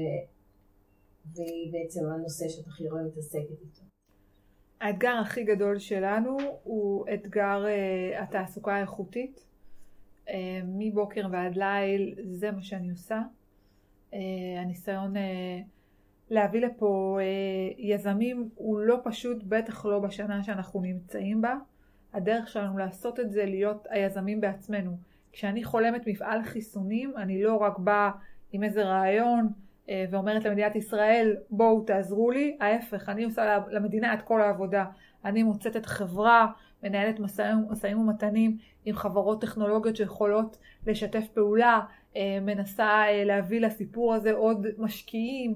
והיא 1.33 1.73
בעצם 1.73 2.05
הנושא 2.05 2.49
שאת 2.49 2.67
הכי 2.67 2.89
רואה 2.89 3.03
מתעסקת 3.03 3.61
איתו? 3.61 3.81
האתגר 4.81 5.17
הכי 5.21 5.43
גדול 5.43 5.79
שלנו 5.79 6.37
הוא 6.63 7.05
אתגר 7.13 7.65
uh, 7.65 8.21
התעסוקה 8.23 8.75
האיכותית. 8.75 9.45
Uh, 10.27 10.31
מבוקר 10.63 11.27
ועד 11.31 11.55
ליל 11.55 12.15
זה 12.23 12.51
מה 12.51 12.61
שאני 12.61 12.91
עושה. 12.91 13.21
Uh, 14.11 14.15
הניסיון 14.57 15.15
uh, 15.15 15.19
להביא 16.29 16.61
לפה 16.61 17.19
uh, 17.19 17.75
יזמים 17.77 18.49
הוא 18.55 18.79
לא 18.79 18.99
פשוט, 19.03 19.43
בטח 19.43 19.85
לא 19.85 19.99
בשנה 19.99 20.43
שאנחנו 20.43 20.81
נמצאים 20.81 21.41
בה. 21.41 21.55
הדרך 22.15 22.47
שלנו 22.47 22.77
לעשות 22.77 23.19
את 23.19 23.31
זה 23.31 23.45
להיות 23.45 23.87
היזמים 23.89 24.41
בעצמנו. 24.41 24.97
כשאני 25.31 25.63
חולמת 25.63 26.07
מפעל 26.07 26.43
חיסונים, 26.43 27.13
אני 27.17 27.43
לא 27.43 27.55
רק 27.55 27.77
באה 27.77 28.11
עם 28.51 28.63
איזה 28.63 28.83
רעיון 28.83 29.49
אה, 29.89 30.05
ואומרת 30.11 30.45
למדינת 30.45 30.75
ישראל 30.75 31.35
בואו 31.49 31.81
תעזרו 31.81 32.31
לי, 32.31 32.57
ההפך, 32.61 33.09
אני 33.09 33.23
עושה 33.23 33.59
למדינה 33.71 34.13
את 34.13 34.21
כל 34.21 34.41
העבודה. 34.41 34.85
אני 35.25 35.43
מוצאת 35.43 35.75
את 35.75 35.85
חברה, 35.85 36.47
מנהלת 36.83 37.19
משאים 37.19 37.99
ומתנים 37.99 38.57
עם 38.85 38.95
חברות 38.95 39.41
טכנולוגיות 39.41 39.95
שיכולות 39.95 40.57
לשתף 40.87 41.27
פעולה, 41.33 41.79
אה, 42.15 42.39
מנסה 42.41 43.03
אה, 43.07 43.23
להביא 43.23 43.61
לסיפור 43.61 44.13
הזה 44.13 44.31
עוד 44.31 44.67
משקיעים, 44.77 45.55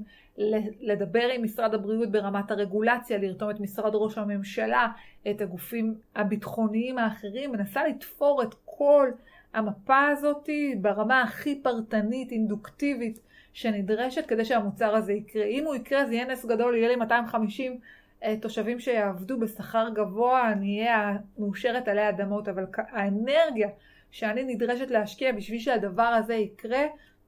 לדבר 0.81 1.27
עם 1.35 1.43
משרד 1.43 1.73
הבריאות 1.73 2.11
ברמת 2.11 2.51
הרגולציה, 2.51 3.17
לרתום 3.17 3.49
את 3.49 3.59
משרד 3.59 3.91
ראש 3.95 4.17
הממשלה, 4.17 4.87
את 5.31 5.41
הגופים 5.41 5.95
הביטחוניים 6.15 6.97
האחרים, 6.97 7.51
מנסה 7.51 7.87
לתפור 7.87 8.43
את 8.43 8.55
כל 8.65 9.09
המפה 9.53 10.07
הזאת 10.07 10.49
ברמה 10.81 11.21
הכי 11.21 11.61
פרטנית, 11.63 12.31
אינדוקטיבית 12.31 13.19
שנדרשת 13.53 14.25
כדי 14.25 14.45
שהמוצר 14.45 14.95
הזה 14.95 15.13
יקרה. 15.13 15.45
אם 15.45 15.65
הוא 15.65 15.75
יקרה 15.75 16.05
זה 16.05 16.13
יהיה 16.13 16.25
נס 16.25 16.45
גדול, 16.45 16.75
יהיה 16.75 16.87
לי 16.87 16.95
250 16.95 17.79
אה, 18.23 18.35
תושבים 18.41 18.79
שיעבדו 18.79 19.39
בשכר 19.39 19.87
גבוה, 19.93 20.51
אני 20.51 20.79
אהיה 20.79 21.17
מאושרת 21.39 21.87
עלי 21.87 22.09
אדמות, 22.09 22.47
אבל 22.47 22.65
האנרגיה 22.75 23.69
שאני 24.11 24.43
נדרשת 24.43 24.91
להשקיע 24.91 25.31
בשביל 25.31 25.59
שהדבר 25.59 26.03
הזה 26.03 26.33
יקרה, 26.33 26.83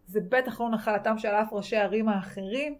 זה 0.07 0.19
בטח 0.29 0.61
לא 0.61 0.69
נחלתם 0.69 1.17
של 1.17 1.27
אף 1.27 1.53
ראשי 1.53 1.77
הערים 1.77 2.09
האחרים, 2.09 2.75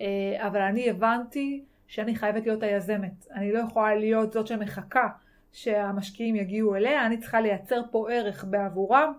אה, 0.00 0.06
אבל 0.46 0.60
אני 0.60 0.90
הבנתי 0.90 1.64
שאני 1.88 2.16
חייבת 2.16 2.46
להיות 2.46 2.62
היזמת. 2.62 3.26
אני 3.34 3.52
לא 3.52 3.58
יכולה 3.58 3.94
להיות 3.94 4.32
זאת 4.32 4.46
שמחכה 4.46 5.08
שהמשקיעים 5.52 6.36
יגיעו 6.36 6.76
אליה, 6.76 7.06
אני 7.06 7.18
צריכה 7.18 7.40
לייצר 7.40 7.82
פה 7.90 8.10
ערך 8.10 8.44
בעבורם 8.44 9.12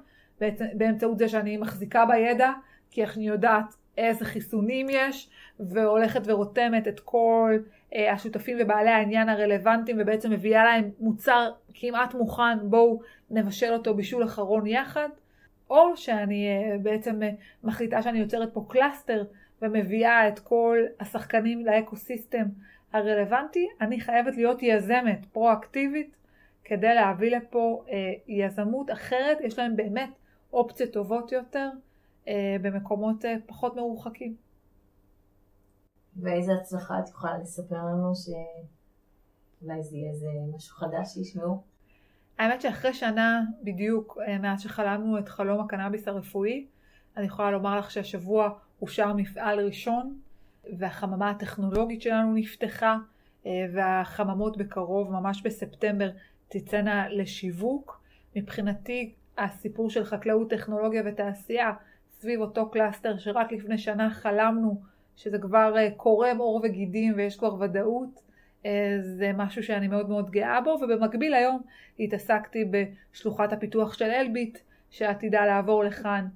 באמצעות 0.73 1.19
זה 1.19 1.29
שאני 1.29 1.57
מחזיקה 1.57 2.05
בידע, 2.05 2.51
כי 2.91 3.03
אני 3.03 3.27
יודעת 3.27 3.75
איזה 3.97 4.25
חיסונים 4.25 4.87
יש, 4.89 5.29
והולכת 5.59 6.21
ורותמת 6.25 6.87
את 6.87 6.99
כל 6.99 7.57
אה, 7.95 8.13
השותפים 8.13 8.57
ובעלי 8.59 8.89
העניין 8.89 9.29
הרלוונטיים, 9.29 9.97
ובעצם 10.01 10.31
מביאה 10.31 10.63
להם 10.63 10.89
מוצר 10.99 11.51
כמעט 11.73 12.13
מוכן, 12.13 12.69
בואו 12.69 13.01
נבשל 13.31 13.73
אותו 13.73 13.93
בישול 13.93 14.23
אחרון 14.23 14.67
יחד, 14.67 15.09
או 15.69 15.97
שאני 15.97 16.47
אה, 16.47 16.77
בעצם 16.77 17.23
אה, 17.23 17.29
מחליטה 17.63 18.01
שאני 18.01 18.19
יוצרת 18.19 18.53
פה 18.53 18.65
cluster 18.69 19.23
ומביאה 19.61 20.27
את 20.27 20.39
כל 20.39 20.77
השחקנים 20.99 21.65
ל 21.65 21.73
ecosystem 21.73 22.45
הרלוונטי, 22.93 23.67
אני 23.81 24.01
חייבת 24.01 24.35
להיות 24.35 24.63
יזמת, 24.63 25.25
פרואקטיבית, 25.31 26.15
כדי 26.63 26.95
להביא 26.95 27.37
לפה 27.37 27.83
אה, 27.89 28.13
יזמות 28.27 28.91
אחרת, 28.91 29.37
יש 29.41 29.59
להם 29.59 29.75
באמת 29.75 30.09
אופציות 30.53 30.93
טובות 30.93 31.31
יותר 31.31 31.69
אה, 32.27 32.55
במקומות 32.61 33.25
אה, 33.25 33.35
פחות 33.45 33.75
מרוחקים. 33.75 34.35
ואיזה 36.15 36.51
הצלחה 36.53 36.99
את 36.99 37.09
יכולה 37.09 37.37
לספר 37.37 37.75
לנו 37.75 38.11
שאולי 38.15 39.83
זה 39.83 39.97
יהיה 39.97 40.11
איזה 40.11 40.27
משהו 40.55 40.75
חדש 40.75 41.07
שישמעו? 41.13 41.63
האמת 42.39 42.61
שאחרי 42.61 42.93
שנה 42.93 43.41
בדיוק 43.63 44.17
אה, 44.27 44.37
מאז 44.37 44.61
שחלמנו 44.61 45.19
את 45.19 45.29
חלום 45.29 45.59
הקנאביס 45.59 46.07
הרפואי, 46.07 46.67
אני 47.17 47.25
יכולה 47.25 47.51
לומר 47.51 47.79
לך 47.79 47.91
שהשבוע 47.91 48.49
אושר 48.81 49.13
מפעל 49.13 49.59
ראשון 49.59 50.19
והחממה 50.77 51.29
הטכנולוגית 51.29 52.01
שלנו 52.01 52.33
נפתחה 52.33 52.97
והחממות 53.45 54.57
בקרוב, 54.57 55.11
ממש 55.11 55.41
בספטמבר, 55.41 56.09
תצאנה 56.49 57.09
לשיווק. 57.09 57.99
מבחינתי 58.35 59.13
הסיפור 59.37 59.89
של 59.89 60.03
חקלאות, 60.03 60.49
טכנולוגיה 60.49 61.03
ותעשייה 61.05 61.71
סביב 62.09 62.41
אותו 62.41 62.69
cluster 62.69 63.17
שרק 63.17 63.51
לפני 63.51 63.77
שנה 63.77 64.09
חלמנו 64.09 64.81
שזה 65.15 65.39
כבר 65.39 65.73
אה, 65.77 65.91
קורם 65.97 66.37
עור 66.37 66.61
וגידים 66.63 67.13
ויש 67.15 67.37
כבר 67.37 67.55
ודאות, 67.59 68.21
אה, 68.65 68.97
זה 69.01 69.31
משהו 69.35 69.63
שאני 69.63 69.87
מאוד 69.87 70.09
מאוד 70.09 70.31
גאה 70.31 70.61
בו, 70.61 70.69
ובמקביל 70.81 71.33
היום 71.33 71.61
התעסקתי 71.99 72.65
בשלוחת 72.71 73.53
הפיתוח 73.53 73.93
של 73.93 74.05
אלביט 74.05 74.57
שעתידה 74.89 75.45
לעבור 75.45 75.83
לכאן, 75.83 76.25
אה, 76.25 76.29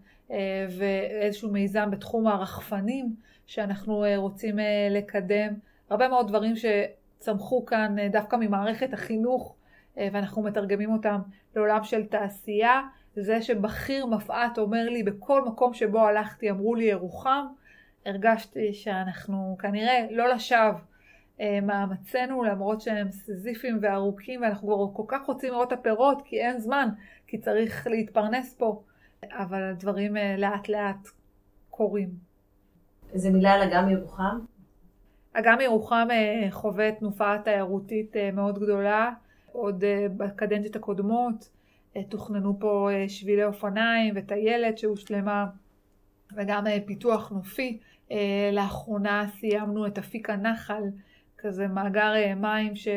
ואיזשהו 0.77 1.51
מיזם 1.51 1.91
בתחום 1.91 2.27
הרחפנים 2.27 3.15
שאנחנו 3.45 4.05
רוצים 4.15 4.55
לקדם. 4.91 5.53
הרבה 5.89 6.07
מאוד 6.07 6.27
דברים 6.27 6.53
שצמחו 6.55 7.65
כאן 7.65 7.95
דווקא 8.11 8.35
ממערכת 8.35 8.93
החינוך 8.93 9.55
ואנחנו 9.97 10.41
מתרגמים 10.41 10.91
אותם 10.91 11.19
לעולם 11.55 11.83
של 11.83 12.05
תעשייה. 12.05 12.81
זה 13.15 13.41
שבכיר 13.41 14.05
מפא"ת 14.05 14.57
אומר 14.57 14.89
לי 14.89 15.03
בכל 15.03 15.45
מקום 15.45 15.73
שבו 15.73 16.07
הלכתי 16.07 16.51
אמרו 16.51 16.75
לי 16.75 16.83
ירוחם, 16.83 17.45
הרגשתי 18.05 18.73
שאנחנו 18.73 19.57
כנראה 19.59 20.07
לא 20.11 20.29
לשווא 20.29 20.79
אה, 21.39 21.59
מאמצינו 21.61 22.43
למרות 22.43 22.81
שהם 22.81 23.11
סזיפיים 23.11 23.77
וארוכים 23.81 24.41
ואנחנו 24.41 24.67
כבר 24.67 24.87
כל 24.93 25.03
כך 25.07 25.27
רוצים 25.27 25.53
לראות 25.53 25.73
את 25.73 25.79
הפירות 25.79 26.21
כי 26.25 26.41
אין 26.41 26.59
זמן, 26.59 26.89
כי 27.27 27.37
צריך 27.37 27.87
להתפרנס 27.87 28.53
פה, 28.53 28.81
אבל 29.31 29.63
הדברים 29.63 30.17
אה, 30.17 30.35
לאט 30.37 30.69
לאט 30.69 31.07
קורים. 31.69 32.09
איזה 33.13 33.31
מילה 33.31 33.53
על 33.53 33.61
אגם 33.61 33.89
ירוחם? 33.89 34.39
אגם 35.33 35.61
ירוחם 35.61 36.07
אה, 36.11 36.47
חווה 36.51 36.91
תנופה 36.91 37.37
תיירותית 37.43 38.15
מאוד 38.33 38.59
גדולה, 38.59 39.11
עוד 39.51 39.83
בקדנציות 40.17 40.75
הקודמות. 40.75 41.49
תוכננו 42.09 42.59
פה 42.59 42.89
שבילי 43.07 43.43
אופניים 43.43 44.13
וטיילת 44.17 44.77
שהושלמה 44.77 45.45
וגם 46.35 46.63
פיתוח 46.85 47.29
נופי 47.29 47.79
אה, 48.11 48.49
לאחרונה 48.53 49.25
סיימנו 49.39 49.87
את 49.87 49.97
אפיק 49.97 50.29
הנחל, 50.29 50.83
כזה 51.37 51.67
מאגר 51.67 52.13
אה, 52.15 52.35
מים 52.35 52.75
ש, 52.75 52.87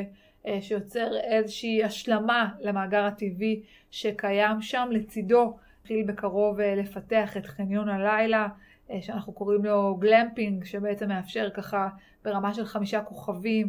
אה, 0.46 0.58
שיוצר 0.60 1.16
איזושהי 1.16 1.84
השלמה 1.84 2.48
למאגר 2.60 3.04
הטבעי 3.04 3.62
שקיים 3.90 4.62
שם. 4.62 4.88
לצידו 4.90 5.56
התחיל 5.86 6.06
בקרוב 6.06 6.60
לפתח 6.60 7.36
את 7.36 7.46
חניון 7.46 7.88
הלילה, 7.88 8.48
שאנחנו 9.00 9.32
קוראים 9.32 9.64
לו 9.64 9.96
גלמפינג, 10.00 10.64
שבעצם 10.64 11.08
מאפשר 11.08 11.50
ככה 11.50 11.88
ברמה 12.24 12.54
של 12.54 12.64
חמישה 12.64 13.00
כוכבים 13.02 13.68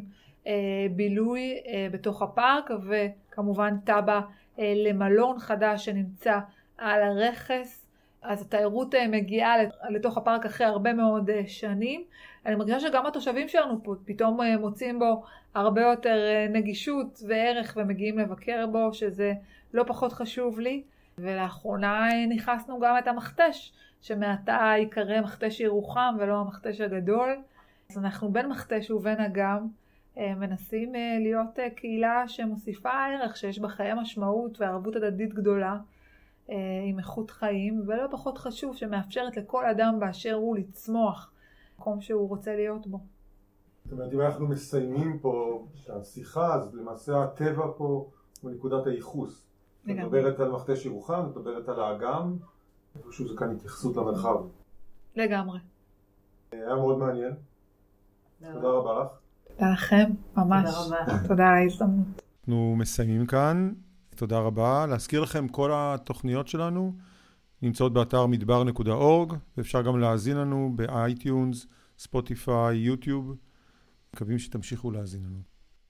בילוי 0.91 1.53
בתוך 1.91 2.21
הפארק, 2.21 2.69
וכמובן 2.87 3.77
תב"ע 3.85 4.19
למלון 4.57 5.39
חדש 5.39 5.85
שנמצא 5.85 6.39
על 6.77 7.01
הרכס. 7.03 7.87
אז 8.21 8.41
התיירות 8.41 8.95
אה, 8.95 9.07
מגיעה 9.07 9.55
לתוך 9.89 10.17
הפארק 10.17 10.45
אחרי 10.45 10.67
הרבה 10.67 10.93
מאוד 10.93 11.29
אה, 11.29 11.41
שנים. 11.47 12.03
אני 12.45 12.55
מרגישה 12.55 12.79
שגם 12.79 13.05
התושבים 13.05 13.47
שלנו 13.47 13.83
פה 13.83 13.95
פתאום 14.05 14.41
אה, 14.41 14.57
מוצאים 14.57 14.99
בו 14.99 15.23
הרבה 15.55 15.81
יותר 15.81 16.17
נגישות 16.49 17.19
וערך 17.27 17.77
ומגיעים 17.79 18.19
לבקר 18.19 18.65
בו, 18.71 18.93
שזה 18.93 19.33
לא 19.73 19.83
פחות 19.87 20.13
חשוב 20.13 20.59
לי. 20.59 20.83
ולאחרונה 21.19 22.07
נכנסנו 22.29 22.79
גם 22.79 22.97
את 22.97 23.07
המכתש, 23.07 23.73
שמעתה 24.01 24.73
ייקרא 24.77 25.21
מכתש 25.21 25.59
ירוחם 25.59 26.15
ולא 26.19 26.39
המכתש 26.39 26.81
הגדול. 26.81 27.35
אז 27.89 27.97
אנחנו 27.97 28.31
בין 28.31 28.49
מכתש 28.49 28.91
ובין 28.91 29.19
אגם 29.19 29.67
מנסים 30.17 30.93
להיות 31.19 31.59
קהילה 31.75 32.27
שמוסיפה 32.27 33.05
ערך, 33.05 33.37
שיש 33.37 33.59
בה 33.59 33.69
חיי 33.69 33.93
משמעות 33.93 34.61
וערבות 34.61 34.95
הדדית 34.95 35.33
גדולה. 35.33 35.77
אה, 36.49 36.55
עם 36.85 36.99
איכות 36.99 37.31
חיים, 37.31 37.83
ולא 37.87 38.07
פחות 38.11 38.37
חשוב 38.37 38.75
שמאפשרת 38.75 39.37
לכל 39.37 39.65
אדם 39.65 39.99
באשר 39.99 40.33
הוא 40.33 40.57
לצמוח 40.57 41.31
מקום 41.79 42.01
שהוא 42.01 42.29
רוצה 42.29 42.55
להיות 42.55 42.87
בו. 42.87 42.99
זאת 43.83 43.91
אומרת, 43.91 44.13
אם 44.13 44.21
אנחנו 44.21 44.47
מסיימים 44.47 45.19
פה 45.19 45.65
את 45.83 45.89
השיחה, 45.89 46.53
אז 46.55 46.75
למעשה 46.75 47.23
הטבע 47.23 47.65
פה 47.77 48.09
הוא 48.41 48.51
נקודת 48.51 48.87
הייחוס. 48.87 49.46
את 49.91 49.95
מדברת 49.95 50.39
על 50.39 50.51
מכתש 50.51 50.85
ירוחם, 50.85 51.25
את 51.31 51.37
מדברת 51.37 51.69
על 51.69 51.79
האגם, 51.79 52.35
איפשהו 52.95 53.27
זה 53.27 53.37
כאן 53.37 53.51
התייחסות 53.51 53.95
למרחב. 53.95 54.35
לגמרי. 55.15 55.59
היה 56.51 56.75
מאוד 56.75 56.97
מעניין. 56.97 57.33
תודה 58.53 58.67
רבה 58.67 59.03
לך. 59.03 59.07
תודה 59.47 59.71
לכם, 59.71 60.09
ממש. 60.37 60.69
תודה 60.69 61.01
רבה. 61.03 61.27
תודה 61.27 61.47
על 61.47 61.53
ההזדמנות. 61.53 62.21
אנחנו 62.39 62.75
מסיימים 62.77 63.25
כאן. 63.25 63.73
תודה 64.15 64.39
רבה. 64.39 64.85
להזכיר 64.85 65.21
לכם, 65.21 65.47
כל 65.47 65.71
התוכניות 65.73 66.47
שלנו 66.47 66.93
נמצאות 67.61 67.93
באתר 67.93 68.25
מדבר.org, 68.25 69.33
ואפשר 69.57 69.81
גם 69.81 69.99
להאזין 69.99 70.37
לנו 70.37 70.73
ב 70.75 70.87
iTunes, 70.87 71.67
ספוטיפיי, 71.97 72.77
יוטיוב. 72.77 73.35
מקווים 74.13 74.39
שתמשיכו 74.39 74.91
להאזין 74.91 75.23
לנו. 75.23 75.56